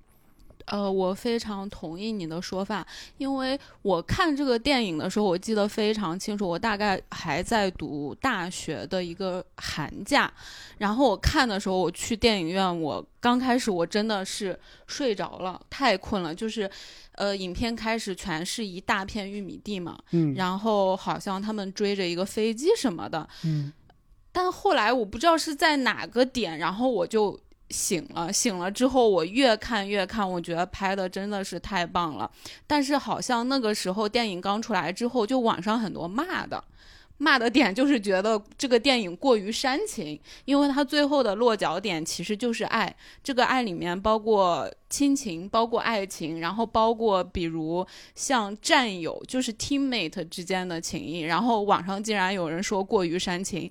[0.70, 6.46] 呃，我非常同意你的说法，因为我看这个电影的时候，我记得非常清楚。
[6.48, 10.30] 我大概还在读大学的一个寒假，
[10.78, 16.34] 然后我看的时候，我去电影院，我刚开始我真的是睡着了，太困了。
[16.34, 16.70] 就是，
[17.12, 23.72] 呃，影片开始全是一大片玉米地嘛，嗯，然后好像他们追着一个飞机什么的，嗯，
[24.30, 27.40] 但后来我不知道是在哪个点，然后我就。
[27.70, 32.30] 醒了，醒了之后，我越看越看，我觉得拍的真的是太棒了。
[32.66, 36.64] 但是好像那个时候电影刚出来之后，就网上很多骂的，
[37.18, 42.94] 骂的点就是觉得这个电影过于煽情，因为它最后的落脚点其实就是爱。
[43.22, 51.20] 这个爱里面包括亲情，包括爱情，然后包括比如像战友，就是 teammate 之间的情谊。
[51.20, 53.70] 然后网上竟然有人说过于煽情，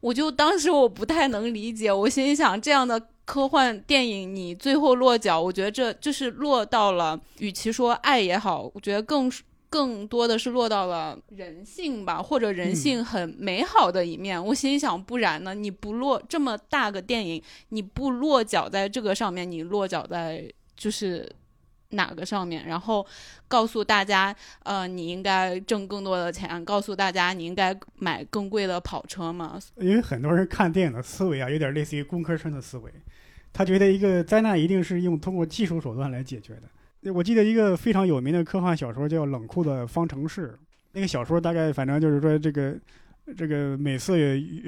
[0.00, 3.00] 我就当时我不太能理解，我心想这样的。
[3.28, 9.30] 科幻电影，你最后落脚，我觉得这就是落到了，与其说爱也好，我觉得更
[9.68, 14.42] 更多的是落到了人性吧，或者人性很美好的一面。
[14.42, 15.54] 我心想，不然呢？
[15.54, 21.30] 你不落这么大个电影，你不落脚在这个上面，你落脚在就是。
[21.92, 23.06] 哪个上面，然后
[23.48, 29.58] 告诉大家，呃，你应该挣更多的钱，告诉大家你应该买更贵的跑车嘛？
[29.76, 32.92] 因为很多人看电影的思维啊，有点类似于工科生的思维，
[33.58, 37.12] 他觉得一个灾难一定是用通过技术手段来解决的。
[37.12, 40.50] 我记得一个非常有名的科幻小说叫《冷酷的方程式》，
[40.92, 42.76] 那个小说大概反正就是说，这个
[43.36, 44.16] 这个每次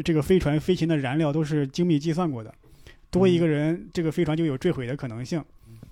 [0.05, 2.53] 这个飞船飞行的燃料都是精密计算过的，
[3.13, 5.41] 多一个人，这个飞船就有坠毁的可能性。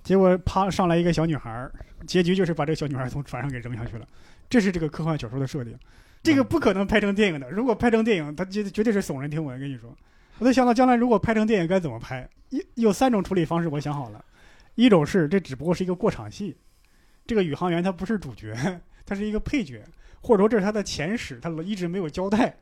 [0.03, 1.69] 结果啪上来一个小女孩，
[2.05, 4.05] 结局就是把这个小女孩从船上给扔下去了。
[4.49, 5.73] 这是这个科幻小说的设定，
[6.21, 7.49] 这个不可能拍成电影的。
[7.49, 9.57] 如果拍成电影，它绝绝对是耸人听闻。
[9.57, 9.95] 跟你说，
[10.39, 12.27] 我在想到将来如果拍成电影该怎么拍。
[12.49, 14.23] 一有三种处理方式，我想好了。
[14.75, 16.55] 一种是这只不过是一个过场戏，
[17.27, 18.55] 这个宇航员他不是主角，
[19.05, 19.83] 他是一个配角，
[20.21, 22.55] 或者说这是他的前史，他一直没有交代，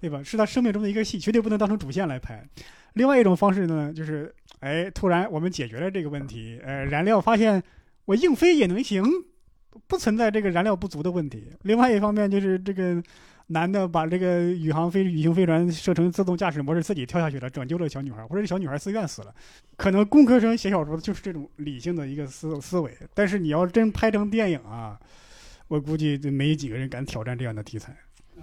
[0.00, 0.22] 对吧？
[0.22, 2.42] 是他生命中的一个戏，绝对不能当成主线来拍。
[2.92, 7.60] 另外一种方式呢，就是，哎，突然我们解决了这个问题，呃，燃料发现
[8.04, 9.04] 我硬飞也能行，
[9.88, 11.50] 不存在这个燃料不足的问题。
[11.62, 13.02] 另外一方面就是这个
[13.48, 19.34] 男的把这个宇航飞宇行飞船设成自动驾驶模式，自己跳下去了，拯救了小女孩，或者小女孩自愿死了。
[19.76, 24.98] 可能工科生写小说就是这种理性的一个思思维，但是你要真拍成电影啊，
[25.68, 27.94] 我估计没几个人敢挑战这样的题材。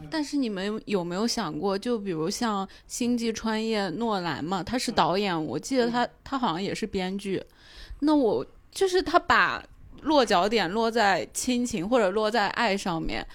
[0.09, 7.43] 但是你们有没有想过，就比如像《星际穿越》诺兰嘛，他是导演，我记得他他好像也是编剧。
[7.99, 9.61] 那我就是他把
[10.01, 13.25] 落脚点落在亲情或者落在爱上面。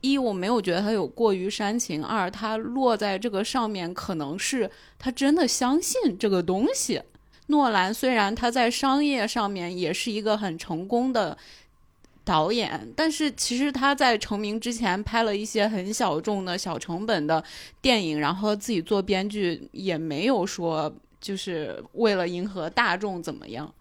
[0.00, 7.02] 一我没有觉得他有过于煽情，二他落在这个上面，可能是他真的相信这个东西。
[7.46, 11.36] 诺兰虽然他在商业上面也是一个很成功的。
[12.24, 17.42] 导演，但是其实他在成名之前拍了一些很小众的小成本的
[17.80, 23.72] 电影，然后自己做编剧，也没有说就是为了迎合大众怎么样。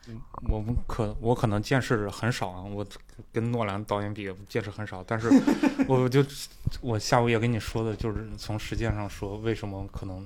[0.50, 2.86] 我们可我可能见识很少啊，我
[3.34, 5.28] 跟诺兰导演比见识很少，但是
[5.90, 6.24] 我就
[6.80, 10.26] 我下午也跟你说的，就是从实践上说，为什么可能。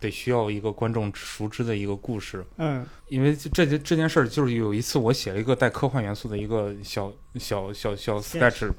[0.00, 8.70] 得需要一个观众熟知的一个故事，嗯，因为这件这件事儿就是有一次我写了一个带科幻元素的一个小小小小 sketch，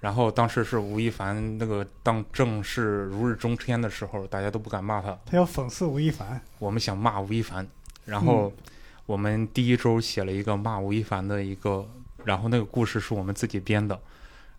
[0.00, 7.66] 然后当时是吴亦凡那个当正是如日中天的时候，大家都不敢骂他，他要讽刺吴亦凡，我们想骂吴亦凡，
[8.06, 8.52] 然后
[9.06, 11.86] 我们第一周写了一个骂吴亦凡的一个，
[12.24, 14.00] 然后那个故事是我们自己编的，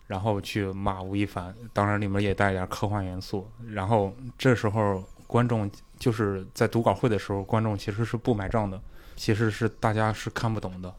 [0.08, 5.04] 然后去骂吴亦凡，当然里面也带点科幻元素，然后这时候。
[5.32, 8.78] 观众就是在读稿会的时候，观众其实是不买账的，
[9.16, 10.94] 其实是大家是看不懂的，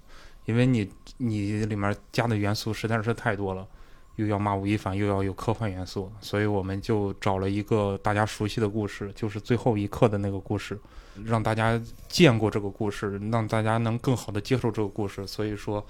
[0.46, 3.68] 因为你你里面加的元素实在是太多了，
[4.22, 10.78] 又要骂吴亦凡，又要有科幻元素，所以我们就找了一个大家熟悉的故事，就是最后一刻的那个故事，
[11.24, 15.84] 让大家见过这个故事，让大家能更好的接受这个故事，所以说。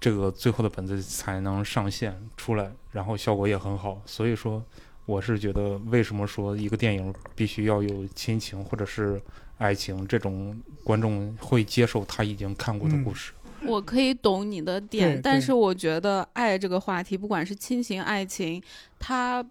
[0.00, 4.00] 这个最后的本子才能上线出来，然后效果也很好。
[4.06, 4.62] 所以说，
[5.06, 9.20] 我是觉得，为什么说一个电影必须要有亲情或者是
[9.56, 13.32] 爱情这种观众会接受他已经看过的故事？
[13.66, 18.62] 我可以懂你的点，但是我觉得爱这个话题，不管是亲情、爱情，
[18.98, 19.44] 它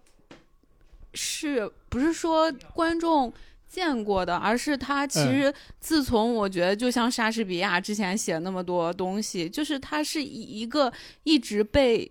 [1.14, 3.32] 是不是说观众
[3.68, 10.92] 见过的，而是它其嗯实自从我觉得，就像莎士比亚之前写那么多东西，就是它是一一个
[11.24, 12.10] 一直被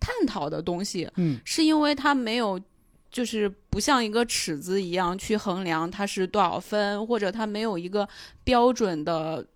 [0.00, 2.60] 探讨的东西，嗯是因为它没有。
[3.12, 8.08] 就是不像一个尺子一样去衡量它是多少分，或者它没有一个
[8.42, 9.46] 标准的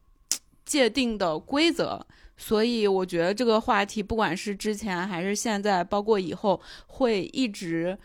[0.66, 1.98] 界定的规则，
[2.36, 7.96] 所以我觉得这个话题不管是之前还是现在，包括以后，会一直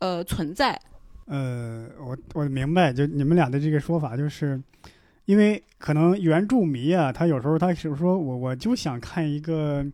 [0.00, 0.78] 呃存在。
[1.26, 4.60] 呃，我我明白，就你们俩的这个说法，就是
[5.26, 9.86] 因为可能原著迷啊，他有时候他是说我我就想看一个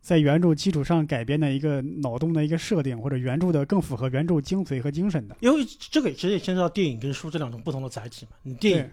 [0.00, 5.36] 在原著基础上改编的一个脑洞的一个设定，或者原著的更符合原著精髓和精神的。
[5.40, 8.36] 因为这个其实也牵涉到电影跟书这两种不同的载体嘛。
[8.42, 8.90] 你电影，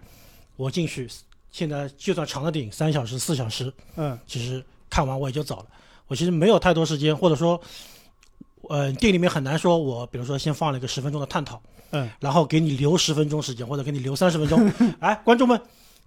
[0.56, 1.08] 我进去，
[1.52, 5.66] 现在就算长的电影三小时、四小时，嗯其实看完我也就走了。
[6.08, 7.60] 我其实没有太多时间，或者说，
[8.68, 14.70] 呃，电影里面很难说我，比如说先放了一个十分钟的探讨，嗯，然后给你留十分钟时间，或者给你留三十分钟。
[15.00, 15.60] 哎，观众们，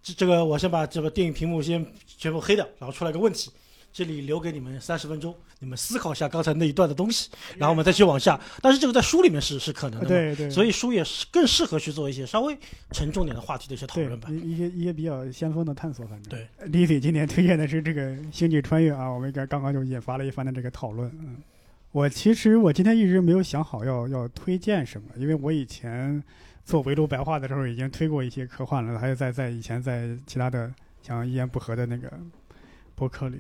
[0.04, 3.50] 这这个我先把这个电影屏幕先全部黑掉，然后出来个问题，
[3.96, 8.38] 这里留给你们三十分钟，你们思考一下刚才那一段的东西，然后我们再去往下。
[8.62, 12.58] 但是这个在书里面是是可能的嘛，对对，所以书也是更适合去做一些稍微
[12.92, 14.28] 沉重点的话题的一些讨论吧。
[14.30, 16.46] 一一些一些比较先锋的探索，反正对。
[16.66, 21.10] 李斐今天推荐的是这个《星际穿越》啊，我们刚刚刚就引发了一番的这个讨论。
[21.18, 21.38] 嗯，
[21.94, 26.22] 我其实我今天一直没有想好要要推荐什么，因为我以前
[26.66, 30.70] 做围炉白话的时候已经推过一些科幻了，还有在在以前在其他的
[31.02, 32.12] 像一言不合的那个
[32.94, 33.38] 博客里。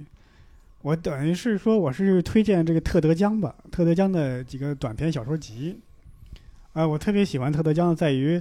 [0.85, 5.79] 我等于是说，我是推荐这个特德·江吧，特德·江的几个短篇小说集。
[6.73, 8.39] 啊、我特别喜欢特德·江在于，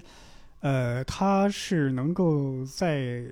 [0.61, 3.23] 呃，他是能够在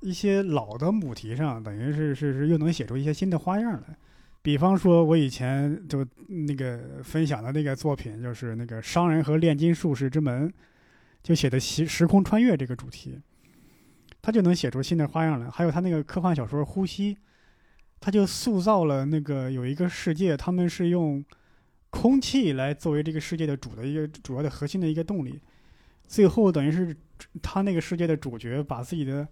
[0.00, 3.96] 一些老的母题上，等于是是是又能写出一些新的花样来。
[4.42, 10.46] 比方说，我以前就那个分享的那个作品，就是那个《商人和炼金术士之门》，
[11.22, 13.18] 就写的时时空穿越这个主题，
[14.20, 15.48] 他就能写出新的花样来。
[15.48, 17.14] 还有他那个科幻小说《呼吸》，
[18.00, 21.24] 他就塑造了那个有一个世界，他们是用
[21.90, 25.40] 空气来作为这个世界的主的一个主要的核心的一个动力。
[26.06, 26.96] 最后等于是
[27.42, 29.26] 他那个世界的主角把自己的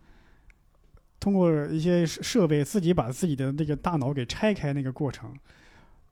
[1.18, 5.32] 通过一些设备，自己把自己的那个大脑给拆开那个过程。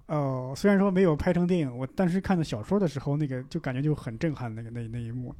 [0.07, 5.35] 呃，虽然说没有拍成电影，我但是看的小说的时候，那个就感觉就很震撼，那个那那一幕。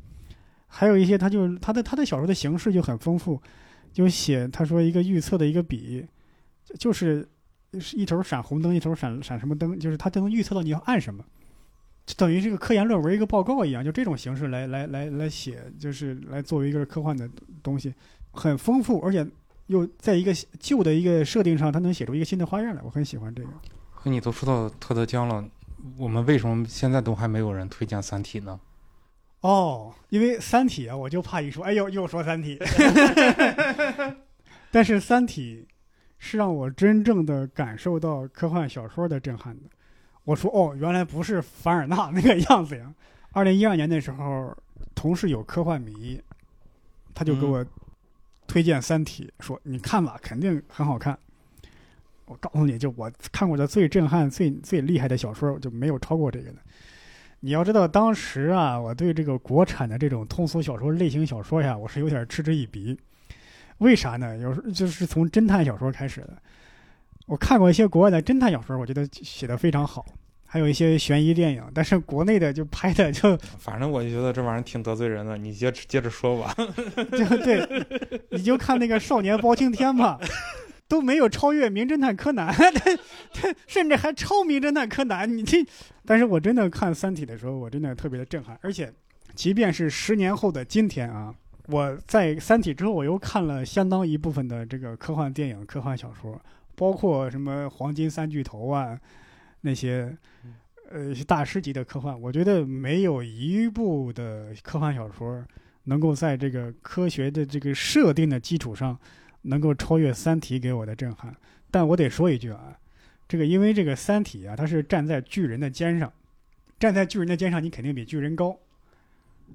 [0.67, 3.41] 还有一些，他就他的他的小说的形式就很丰富，
[3.93, 6.07] 就写他说一个预测的一个笔，
[6.65, 7.29] 就就是
[7.81, 11.25] 是一头闪红灯，一头闪闪什么灯，就是它就能预测到你要按什么，
[12.07, 17.29] 就等于这个科研论文一个报告一样，就这种形式来来来来写，就是来作为一个科幻的
[17.63, 17.93] 东西，
[18.33, 19.27] 很丰富，而且
[19.67, 23.49] 又在一个旧的一个设定上，它能写出一个新的花样来，我很喜欢这个。
[23.91, 25.45] 和你都说到特德·江了，
[25.97, 28.61] 我们为什么现在都还没有人推荐《三体》呢？
[29.41, 32.59] 哦，因为《三体》啊，我就怕一说，哎呦，又说《三体》，
[34.71, 35.67] 但是《三体》
[36.27, 39.65] 是让我真正的感受到科幻小说的震撼的。
[40.25, 42.91] 我说，哦，原来不是凡尔纳那个 样子呀。
[43.33, 44.57] 二零一二年那时候，
[44.95, 46.19] 同事有科幻迷，
[47.13, 47.63] 他就给我
[48.47, 51.19] 推荐《三体》，说你看吧，肯定很好看。
[52.25, 56.57] 我告诉你就我看过的最震撼、最最厉害的小说，就没有超过这个的。
[57.41, 62.99] 你要知道，当时啊，我对这个国产的这种通俗小说类型小说呀，我是有点嗤之以鼻。
[63.79, 64.37] 为啥呢？
[64.39, 66.37] 有时候就是从侦探小说开始的。
[67.27, 70.05] 我看过一些国外的侦探小说，我觉得写的非常好，
[70.45, 76.55] 还有一些悬疑电影，但是国内的就拍的就 反正我就觉得这玩意儿挺得罪人的，你接着接着说吧。
[77.17, 77.67] 就对，
[78.31, 80.21] 你就看那个《少年包青天》吧，
[80.87, 82.53] 都没有超越《名侦探柯南》
[83.67, 85.29] 甚至还超《名侦探柯南》。
[85.33, 85.67] 你这，
[86.05, 88.59] 但是我真的看《三体》的时候，我真的特别的震撼。
[88.61, 88.93] 而且，
[89.35, 91.35] 即便是十年后的今天啊，
[91.67, 96.41] 我在《三体》之后，我又看了相当一部分的这个科幻电影、科幻小说，
[96.75, 98.99] 包括什么黄金三巨头啊，
[99.61, 100.17] 那些。
[100.91, 105.43] 呃，大师级的科幻，我觉得没有一部的科幻小说
[105.85, 108.97] 能够在这个科学的这个设定的基础上，
[109.43, 111.35] 能够超越《三体》给我的震撼。
[111.71, 112.79] 但我得说一句啊，
[113.27, 116.13] 这个因为这个《三体》啊，它是站在巨人的肩上，
[116.79, 118.57] 站在巨人的肩上，你肯定比巨人高。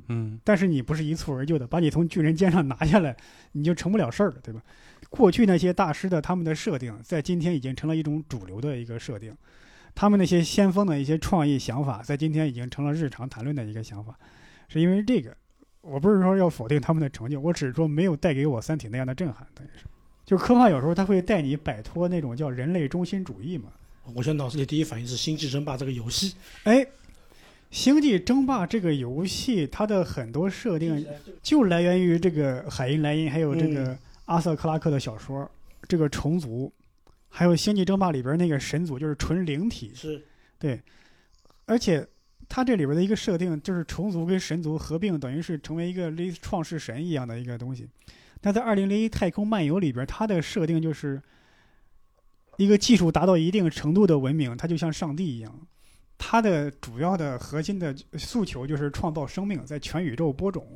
[0.08, 3.16] 嗯但是你不是一蹴而就的，把你从巨人肩上拿下来，
[3.52, 4.62] 你就成不了事儿了，对吧？
[5.10, 9.36] 过去那些大师的他们的设定，在今天已经成了一种主流的一个设定，
[9.96, 14.18] 他们那些先锋的一些创意想法，在今天已经成了日常谈论的一个想法，
[14.68, 15.36] 是因为这个，
[15.82, 19.86] 我不是说要否定他们的成就，我只是说没有带给我《三体》那样的震撼，等于是，
[20.26, 23.70] 就科幻有时候它会带你摆脱那种叫人类中心主义嘛，
[24.14, 26.86] 我现在脑子里第一反应是《星际争霸》这个游戏，哎。
[27.72, 31.06] 星际争霸这个游戏，它的很多设定
[31.42, 35.50] 就来源于这个海因莱因，还有这个阿瑟克拉克的小说，
[35.88, 36.72] 这个虫族，
[37.28, 40.24] 还有星际争霸里边那个神族，就是纯灵体，是
[40.58, 40.82] 对，
[41.66, 42.06] 而且
[42.48, 47.88] 它这里边的一个设定就是虫族跟神族合并，等于是成为一个类似创世神一样的一个东西。
[48.42, 51.22] 那在《二零零一太空漫游》里边，它的设定就是
[52.58, 55.68] 一个技术达到一定程度的文明，它就像上帝一样。
[56.22, 60.68] 它的主要的核心的诉求就是创造生命，在全宇宙播种，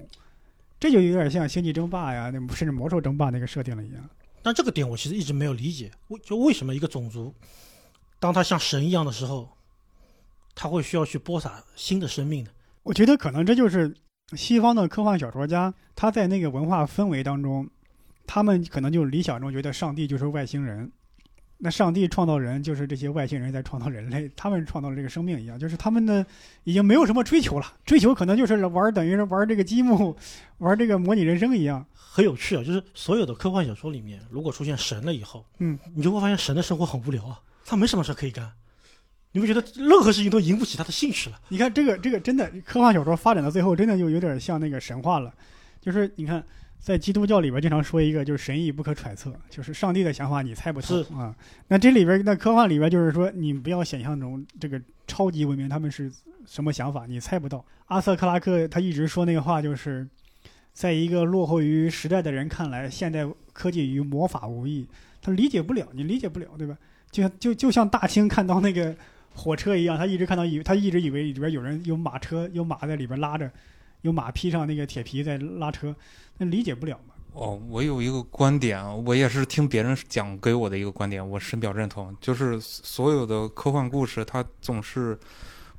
[0.79, 4.09] 这就有点像《星际争霸》呀，那甚至《魔兽争霸》那个设定了一样。
[4.41, 7.33] 但这个点我其实一直没有理解，为就为什么一个种族，
[8.19, 9.49] 当他像神一样的时候，
[10.55, 12.49] 他会需要去播撒新的生命呢？
[12.83, 13.93] 我觉得可能这就是
[14.33, 17.69] 西方的科幻小说家他在那个文化氛围当中，
[18.25, 20.91] 他们可能就理想中觉得上帝就是外星人，
[21.65, 26.25] 那上帝创造人就是这些外星人在创造人类，他们创造了这个生命一样，就是他们的
[26.65, 30.13] 已经没有什么追求了，追求可能就是玩等于是玩这个积木，
[30.57, 31.85] 玩这个模拟人生一样。
[31.93, 38.51] 很有趣啊，就是所有的科幻小说里面，如果出现神了以后，嗯，你就会发现神的生活很无聊啊，他没什么事可以干，
[39.31, 41.39] 你会觉得任何事情都引不起他的兴趣了。
[41.47, 45.33] 你看这个这个真的科幻小说发展到最后，真的就有点像那个神话了，
[45.79, 46.43] 就是你看。
[46.83, 51.33] 在基督教里边，经常说一个就是神意不可揣测，就是上帝的想法你猜不透啊。
[51.69, 56.11] 那这里边那科幻里边就是说，你不要想象中这个超级文明他们是
[56.45, 57.63] 什么想法，你猜不到。
[57.85, 60.05] 阿瑟克拉克他一直说那个话，就是
[60.73, 64.85] 在一个落后于时代的人看来，现代科技与魔法无异，
[65.21, 66.77] 他理解不了，你理解不了，对吧？
[67.09, 68.93] 就像就就像大清看到那个
[69.33, 73.49] 火车一样，他一直看到以他一直以为里边有人有马车，有马在里边拉着。
[74.03, 75.93] 有马披上那个铁皮在拉车，
[76.37, 77.15] 那理解不了嘛？
[77.33, 85.17] 哦，我有一个观点，我也是听别人讲给我的一个观点，我深表认同，就是所有的科幻故事，它总是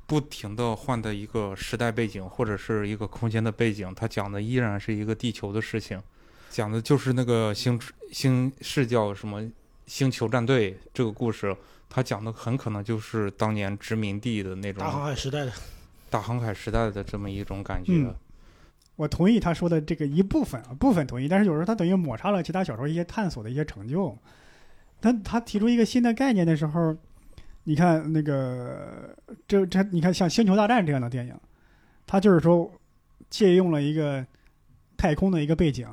[0.05, 6.01] 不停的换的一个时代背景或者是一个空间的背景，它讲的依然是一个地球的事情，
[6.49, 7.79] 讲的就是那个星
[8.11, 9.41] 星是叫什么
[9.87, 11.55] 星球战队这个故事，
[11.87, 15.53] 它讲的很可能就是当年殖民地的那种大航海时代的。
[16.09, 18.13] 大航海时代的这么一种感觉，
[18.95, 24.17] 我同意他说的这个一部分啊，部分同意，但是有时候他等于抹杀了其他小说一些探索的一些成就。
[25.01, 26.95] 他他提出一个新的概念的时候，
[27.65, 29.13] 你看那个
[29.47, 31.35] 这这，你看像《星球大战》这样的电影，
[32.07, 32.71] 他就是说
[33.29, 34.25] 借用了一个
[34.95, 35.87] 太空的一个背景，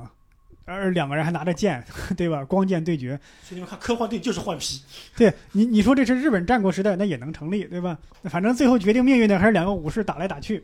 [0.65, 1.83] 而两个人还拿着剑，
[2.15, 2.43] 对吧？
[2.45, 3.19] 光剑对决。
[3.43, 4.81] 所以你们看科幻电影就是换皮。
[5.17, 7.97] 对你你说这是日本战国时代，那也能成立，对吧？
[8.23, 10.63] 反正最后决定命运的还是两个武士打来打去，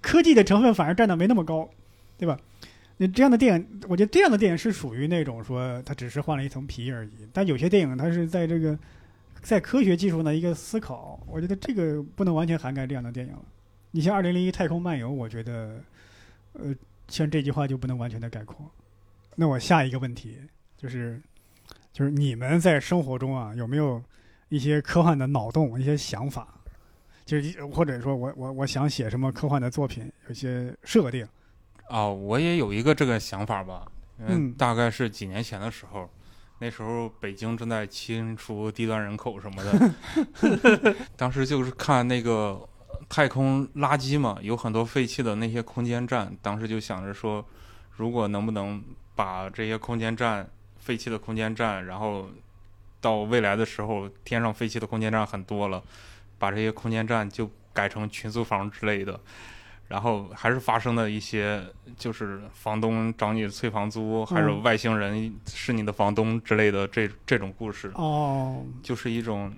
[0.00, 1.68] 科技的成分反而占的没那么高，
[2.16, 2.38] 对吧？
[2.98, 7.10] 那这样的电影，我觉得这样的电影是属于那种说它只是换了一层皮而已。
[7.32, 8.78] 但有些电影它是在这个
[9.42, 13.42] 在科学技术的一个思考，我觉得这个不能完全涵盖这样的电影了。
[13.90, 15.82] 你像《二零零一太空漫游》，我觉得，
[16.54, 16.74] 呃，
[17.08, 18.56] 像这句话就不能完全的概括。
[19.36, 20.38] 那我下一个问题
[20.76, 21.22] 就是，
[21.92, 24.02] 就是你们在生活中啊，有没有
[24.48, 26.48] 一些科幻的脑洞、一些想法？
[27.24, 31.26] 就是或者说我我我想写什么科幻的作品，有些设定。
[31.88, 33.86] 啊，我也有一个这个想法吧，
[34.18, 36.08] 嗯大概是几年前的时候，
[36.60, 42.66] 那时候北京正在清除低端人口什么的， 当时就是看那个
[43.08, 47.44] 太空垃圾嘛，有很多废弃的那些空间站，当时就想着说，
[47.96, 48.82] 如果能不能
[49.16, 50.48] 把这些空间站
[50.78, 52.28] 废弃的空间站，然后
[53.00, 55.82] 到未来的时候，天上废弃的空间站很多了，
[56.38, 59.18] 把这些空间站就改成群租房之类的。
[59.88, 61.64] 然后还是发生的一些，
[61.96, 69.52] 就是房东找你催房租，还是嗯外星人是你的房东之类的这这种故事，哦，就是一种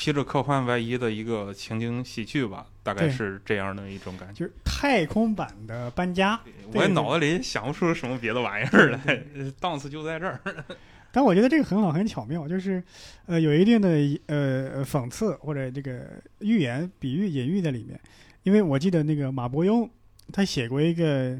[0.00, 4.34] 披着科幻外衣的一个情景喜剧吧，大概是这样的一种感觉。
[4.34, 6.40] 就是太空版的搬家。
[6.72, 9.22] 我也脑子里想不出什么别的玩意儿来，
[9.60, 10.40] 档次就在这儿。
[11.12, 12.82] 但我觉得这个很好，很巧妙，就是，
[13.26, 13.90] 呃，有一定的
[14.24, 16.06] 呃讽刺或者这个
[16.38, 18.00] 寓言、比喻、隐喻在里面。
[18.44, 19.86] 因为我记得那个马伯庸，
[20.32, 21.38] 他写过一个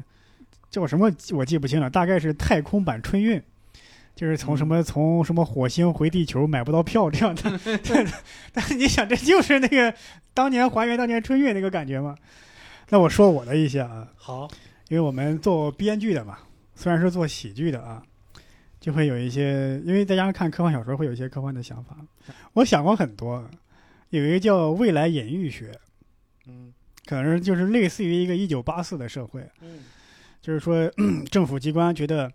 [0.69, 3.41] 叫什么我记不清了，大概是太空版春运，
[4.15, 7.59] 就是从什么、从什么火星回地球买不到票这样的。
[8.53, 9.93] 但是你想，这就是那个
[10.33, 12.15] 当年还原当年春运那个感觉嘛？
[12.89, 14.47] 那我说我的一些啊，好，
[14.89, 16.37] 因为我们做编剧的嘛，
[16.75, 18.03] 虽然是做喜剧的啊，
[18.79, 21.95] 就会有一些，因为大家看科幻小说会有一些科幻的想法。
[22.53, 23.49] 我想过很多，
[24.09, 25.71] 有一个叫未来隐喻学，
[26.47, 26.73] 嗯
[27.05, 29.79] 可能就是类似于一个一九八四的社会，嗯
[30.41, 30.91] 就是说
[31.31, 32.31] 政府机关觉得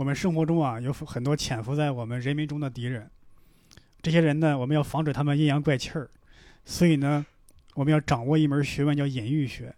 [0.00, 3.06] 我们生活中啊有很多潜伏在我们人民中的敌人，
[4.00, 6.08] 这些人呢，我们要防止他们阴阳怪气儿，
[6.64, 7.26] 所以呢，
[7.74, 9.74] 我们要掌握一门学问叫隐喻学，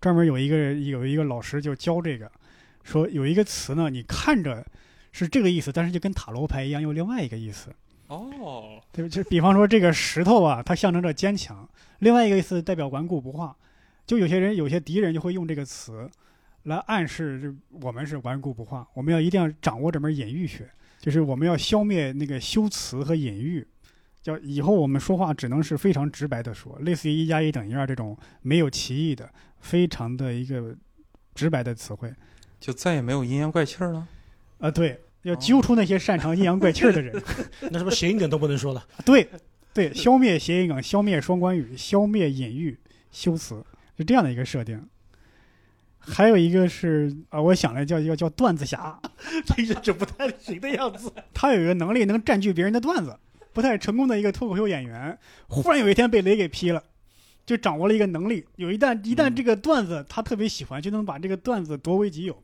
[0.00, 2.30] 专门有一个有一个老师就教这个，
[2.84, 4.64] 说有一个词呢，你看着
[5.10, 7.74] 是这个意思，但是就跟塔罗牌一样，有另外一个意思。
[8.06, 13.56] 哦，对，就比方说这个石头啊，它象征着坚强；另外一个意思代表顽固不化。
[14.06, 16.08] 就有些人、有些敌人就会用这个词
[16.64, 18.86] 来暗示这我们是顽固不化。
[18.94, 23.66] 我们要一定要掌握这门隐喻学，就是我们要消灭那个修辞和隐喻。
[24.22, 29.26] 叫以后我们说话只能是非常直白的说，类似于一加一等于二这种没有歧义的，
[29.60, 30.76] 非常的一个
[31.34, 32.12] 直白的词汇。
[32.58, 34.06] 就再也没有阴阳怪气儿了。
[34.58, 37.18] 啊，对，要揪出那些擅长阴阳怪气儿的人。
[37.72, 38.86] 那是不是谐音梗都不能说了？
[39.06, 39.26] 对，
[39.72, 42.78] 对，消灭谐音梗，消灭双关语，消灭隐喻
[43.10, 43.64] 修辞，
[43.96, 44.86] 是这样的一个设定。
[46.00, 48.98] 还有一个是啊、我想来叫叫叫段子侠，
[49.46, 51.12] 听 着就不太行的样子。
[51.32, 53.16] 他有一个能力能占据别人的段子，
[53.52, 56.82] 不太成功的一个脱口秀演员，忽然有一天被雷给劈了，
[57.44, 58.44] 就掌握了一个能力。
[58.56, 62.36] 有一旦一旦嗯这个段子他特别喜欢，就能把这个段子夺为己有，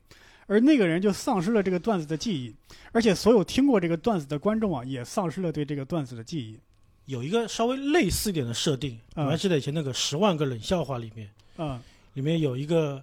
[0.46, 2.54] 而那个人就丧失了这个段子的记忆，
[2.92, 6.58] 而且所有听过这个段子的观众啊，也丧失了对这个段子的记忆。
[7.06, 11.80] 有一个稍微类似一点的设定，嗯我还记得以前那个《十万个冷笑话》里面，嗯，
[12.14, 13.02] 里面有一个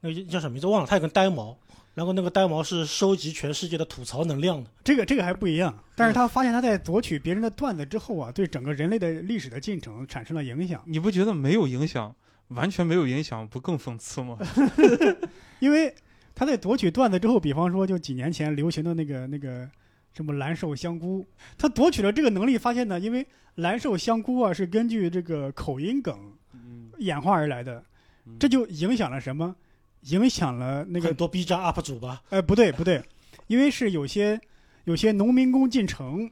[0.00, 1.56] 那个叫什么名字忘了，他有个呆毛，
[1.94, 4.70] 然后那个呆毛是收集全世界的吐槽能量的。
[4.84, 10.82] 这个这个还不一样，但是他发现他在夺取别人的段子之后啊，对整个人类的历史的进程产生了影响。
[10.86, 12.14] 你不觉得没有影响，
[12.48, 14.38] 完全没有影响，不更讽刺吗？
[15.60, 15.94] 因为
[16.34, 19.68] 他在夺取段子之后，比方说就几年前流行的那个那个
[20.12, 21.26] 什么蓝瘦香菇，
[21.56, 27.82] 他夺取了这个能力，发现呢，因为蓝瘦香菇啊是根据这个口音梗嗯，演化而来的，
[28.38, 29.56] 这就影响了什么？
[30.06, 33.02] 影响了那个很多 B 站 UP 主吧，呃不对不对，
[33.46, 34.40] 因为是有些
[34.84, 36.30] 有些农民工进城，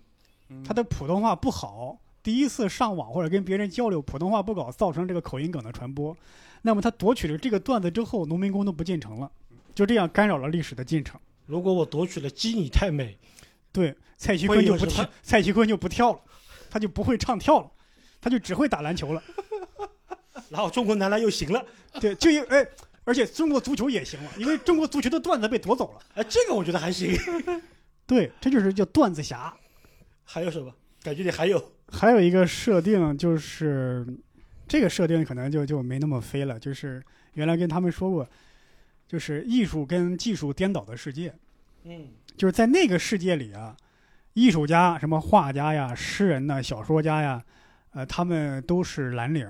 [0.48, 6.16] 嗯他的普通话不好，第一次上网或者跟别人交流普通话不搞，造成这个口音梗的传播。
[6.62, 9.30] 那么他夺取了这个段子之后，农民工都不进城了，
[9.74, 11.20] 就这样干扰了历史的进程。
[11.46, 13.18] 如果我夺取了“鸡你太美
[13.70, 16.20] 对，蔡徐坤就不跳蔡徐坤就不跳了，
[16.70, 17.70] 他就不会唱跳了，
[18.20, 19.22] 他就只会打篮球了。”，
[20.48, 21.62] 然后中国男篮又行了，
[22.00, 22.66] 对，就因哎，
[23.04, 26.00] 而且中国足球也行了， 因为中国足球的段子被夺走了。
[26.14, 27.14] 哎，这个我觉得还行。
[28.06, 29.54] 对，这就是叫段子侠。
[30.24, 30.74] 还有什么？
[31.02, 34.06] 感觉里还有还有一个设定就是，
[34.66, 37.02] 这个设定可能就就没那么飞了，就是
[37.34, 38.26] 原来跟他们说过，
[39.06, 41.34] 就是艺术跟技术颠倒的世界，
[41.82, 43.76] 嗯，就是在那个世界里啊，
[44.32, 47.44] 艺术家什么画家呀、诗人呐、小说家呀，
[47.92, 49.46] 呃，他们都是蓝领，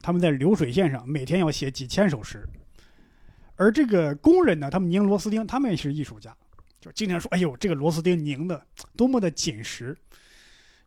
[0.00, 2.48] 他们在流水线上每天要写几千首诗，
[3.56, 6.34] 而这个工人呢，他们拧螺丝钉，他们也是艺术家，
[6.80, 8.60] 就经常说，哎呦，这个螺丝钉拧的
[8.96, 9.96] 多么的紧实，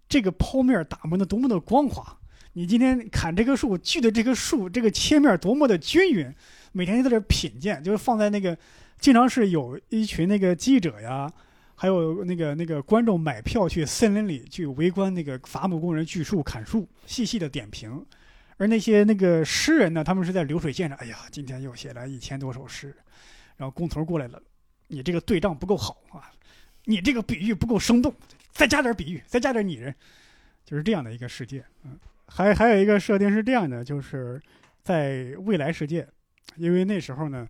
[0.10, 2.18] 这个剖面打磨的多么的光滑。
[2.54, 6.34] 你今天砍这棵树，锯的这棵树，这个切面多么的均匀，
[6.72, 8.58] 每天就在这品鉴，就是放在那个，
[9.00, 11.32] 经常是有一群那个记者呀，
[11.76, 18.04] 还有那个那个观众买票去森林里去围观那个伐木工人锯树砍树，细细的点评。
[18.58, 22.96] 而那些那个诗人呢，他们是在流水线上，哎呀，今天又写了一千多首诗，
[23.56, 24.42] 然后工头过来了，
[24.88, 26.32] 你这个对仗不够好啊，
[26.86, 28.14] 你这个比喻不够生动，
[28.52, 29.94] 再加点比喻，再加点拟人，
[30.66, 31.64] 就是这样的一个世界。
[31.84, 34.42] 嗯，还还有一个设定是这样的，就是
[34.82, 36.08] 在未来世界，
[36.56, 37.48] 因为那时候呢，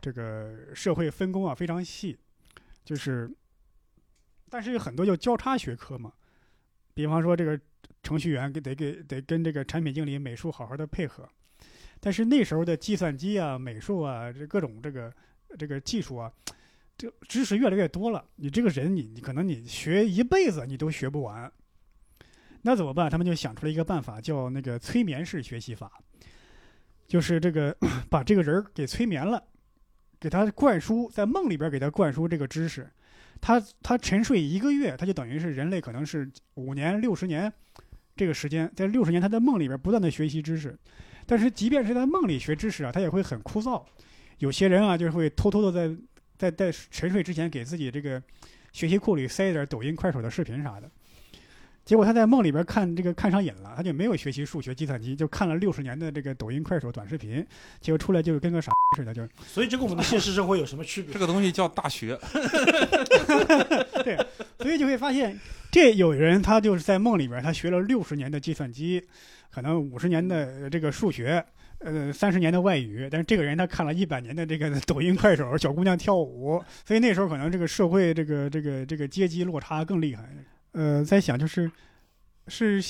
[0.00, 2.18] 这个社会分工啊非常细，
[2.84, 3.30] 就是，
[4.50, 6.12] 但是有很多叫交叉学科嘛，
[6.94, 7.58] 比方说这个
[8.02, 11.28] 程序员得给得跟这个产品经理、美术好好的配合，
[12.00, 15.12] 但是那时候的计算机啊、美术啊，这各种这个
[15.58, 16.32] 这个技术啊，
[16.96, 21.50] 这知识越来越多了，你这个人你你可能你学一辈子你都学不完。
[22.62, 23.08] 那怎么办？
[23.08, 25.90] 他们就想出了一个办法，叫那个催眠式学习法，
[27.06, 27.74] 就是这个
[28.10, 29.42] 把这个人给催眠了，
[30.18, 32.90] 给他灌输在梦里边给他灌输这个知识，
[33.40, 37.50] 他他沉睡一个月，他就等于是人类可能是五年六十年
[38.18, 40.76] 这个时间，在六十年他在梦里边不断的学习知识，
[41.24, 43.82] 但是即便是在梦里学知识啊，他也会很枯燥，
[44.38, 45.96] 有些人啊，就会偷偷的在
[46.36, 48.20] 在在沉睡之前给自己这个
[48.72, 50.90] 学习库里塞一点抖音、快手的视频啥的。
[51.88, 57.42] 结果他在梦里边看这个看上瘾了，他就没有学习数学、计算机，就看了六十年的这个抖音、快手短视频，
[57.80, 61.18] 结果出来就是跟个傻似的，就 所以这跟我们的现实生活有什么区别这？
[61.18, 62.14] 个东西叫大学，
[64.04, 64.18] 对
[64.58, 69.02] 所以就会发现，这有人他就是在梦里边，他学了六十年的计算机，
[69.50, 71.42] 可能五十年的呃这个数学，
[71.78, 80.22] 呃三十年的外语，但是这个人他看了一百年的这个抖音、快手，小姑娘跳舞，所以那时候可能这个社会这个这个这个阶级落差更厉害。
[80.72, 81.70] 呃，在想就是
[82.46, 82.80] 是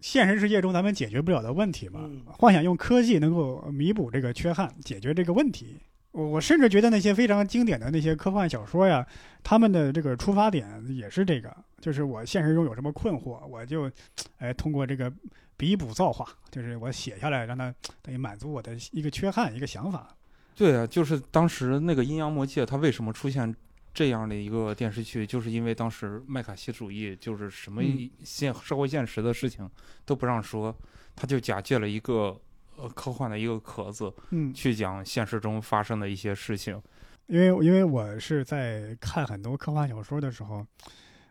[0.00, 5.78] 现实世界中咱们解决不了的问题嘛，嗯幻想用科技能够弥补这个缺憾，解决这个问题。
[6.12, 9.06] 我我甚至觉得那些非常经典的那些科幻小说呀，
[9.42, 13.90] 他们的这个出发点也是这个，就是我现实中有什么困惑，我就，
[14.38, 15.12] 哎，通过这个
[15.58, 20.08] 笔补造化，就是我写下来，让它等于满足我的一个缺憾，一个想法。
[20.54, 23.54] 对啊，就是当时那个《阴阳魔界》，它为什么出现
[23.96, 29.66] 这样的一个电视剧，就是因为当时麦卡锡主义就是什么嗯现社会现实的事情
[30.04, 30.76] 都不让说，
[31.14, 32.38] 他就假借了一个
[32.76, 36.78] 呃科幻的一个壳子，嗯，去讲现实中发生的一些事情。
[37.26, 40.66] 因为因为我是在看很多科幻小说的时候，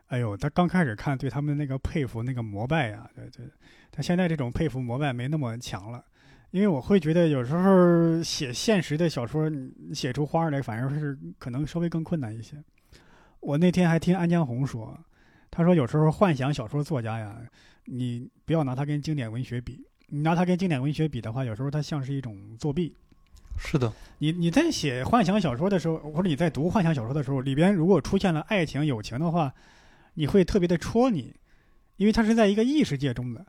[0.07, 3.45] 哎呦，他刚开始看对他们那个佩服那个膜拜呀，对对，
[3.91, 6.03] 他现在这种佩服膜拜没那么强了，
[6.52, 9.52] 因为我会觉得有时候写现实的小说，
[9.93, 12.56] 写出花儿来反而是可能稍微更困难一些。
[13.41, 14.98] 我那天还听安江红说，
[15.52, 17.38] 他说有时候幻想小说作家呀，
[17.86, 22.96] 你不要拿他跟经典文学比，你拿他跟经典文学比的话，有时候他像是一种作弊。
[23.58, 29.54] 是的，你你在写幻想小说的时候，或者你在读幻想小说的时候，里边如果出现了爱情、友情的话，
[30.16, 31.34] 你会特别的戳你，
[31.98, 33.46] 因为它是在一个异世界中的，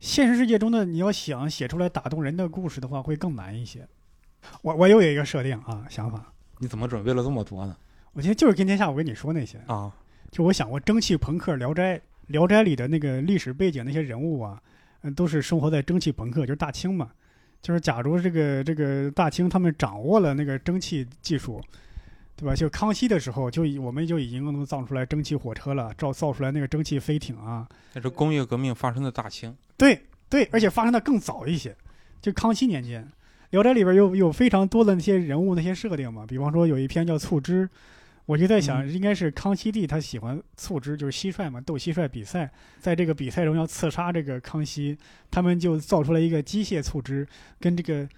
[0.00, 3.86] 现实世界中的你要想写出来打动人的故事的话，会更难一些。
[4.62, 7.76] 我我又有一个设定啊想法，你怎么准备了这么多呢？
[8.14, 9.92] 我今天就是今天下午跟你说那些，啊，
[10.30, 11.96] 就我想过蒸汽朋克《聊斋》，
[12.28, 14.60] 《聊斋》里的那个历史背景那些人物啊，
[15.02, 17.10] 嗯，都是生活在蒸汽朋克，就是大清嘛。
[17.60, 21.62] 就是假如这个这个大清他们掌握了那个蒸汽技术，
[22.40, 22.56] 对吧？
[22.56, 27.68] 就康熙的时候，就已我们就已经能造出来蒸汽火车了，造造出来那个蒸汽飞艇啊。
[27.92, 29.54] 那是工业革命发生的大清。
[29.76, 31.76] 对对，而且发生的更早一些，
[32.22, 33.04] 就康熙年间，
[33.50, 37.68] 《聊斋》里边有有非常多的那些人物那些设定嘛，比方说有一篇叫醋汁，
[38.26, 44.96] 我就在想，应该是康熙帝他喜欢醋汁，就是蟋蟀嘛，斗蟋蟀比赛，在这个比赛中要刺杀这个康熙，
[45.30, 47.26] 他们就造出来一个机械醋汁，
[47.58, 48.08] 跟这个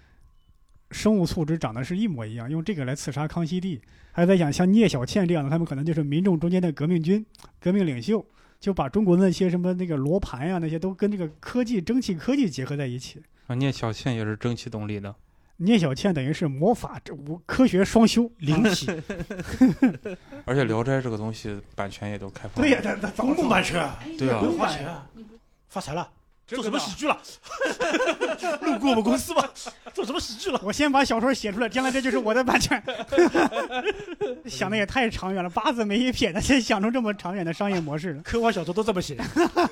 [0.93, 3.81] 生物醋汁长得是一模一样，用这个来刺杀康熙帝。
[4.13, 7.25] 还在想像聂小倩这样的，他们可能就是民众中间的革命军、
[7.59, 8.25] 革命领袖。
[8.61, 13.21] 就把中国的那些什么那个罗盘呀、那些都跟这个科技、蒸汽科技结合在一起。
[13.49, 15.13] 啊，聂小倩也是蒸汽动力的。
[15.57, 18.87] 聂小倩等于是魔法这无科学双修，灵体，
[20.47, 22.63] 而且《聊斋》这个东西版权也都开放。
[22.63, 25.11] 对呀、他他公共版权啊，对啊不用花钱啊，
[25.69, 26.09] 发财了。
[26.55, 27.19] 做什么喜剧了？
[28.63, 29.49] 路过我们公司吧，
[29.93, 30.61] 做什么喜剧了？
[30.65, 32.83] 我先把小说写出来，将来这就是我的版权。
[34.47, 38.23] 想的也太长远了，八字没一撇的，先想出这么长远的商业模式了。
[38.23, 39.17] 科幻小说都这么写，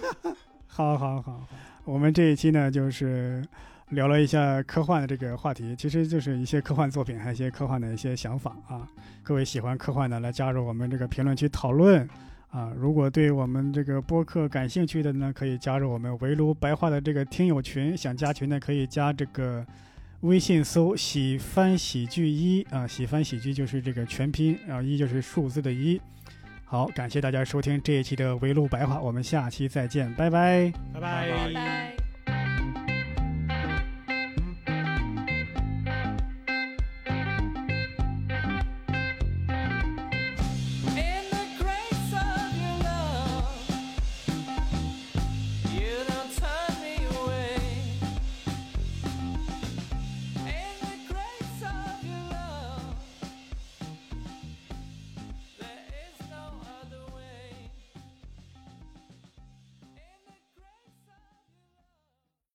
[0.67, 1.49] 好好好好，
[1.85, 3.45] 我们这一期呢，就是
[3.91, 8.87] 聊了一下科幻的这个话题，其实就是一些科幻作品，还有一些科幻的一些想法啊。
[9.23, 12.09] 各位喜欢科幻的，来加入我们这个评论区讨论
[12.51, 12.73] 啊。
[12.77, 19.67] 如果对我们这个播客感兴趣的呢，可以加入我们围炉白话的这个听友群，想加群的可以加这个。
[20.21, 25.99] 微信搜“喜翻喜剧一”啊，喜翻喜剧就是这个全拼，然后一就是数字的一。
[26.67, 30.71] 好，感谢大家收听这一期的围炉白话，我们下期再见，拜拜。
[30.93, 32.00] 拜拜拜拜。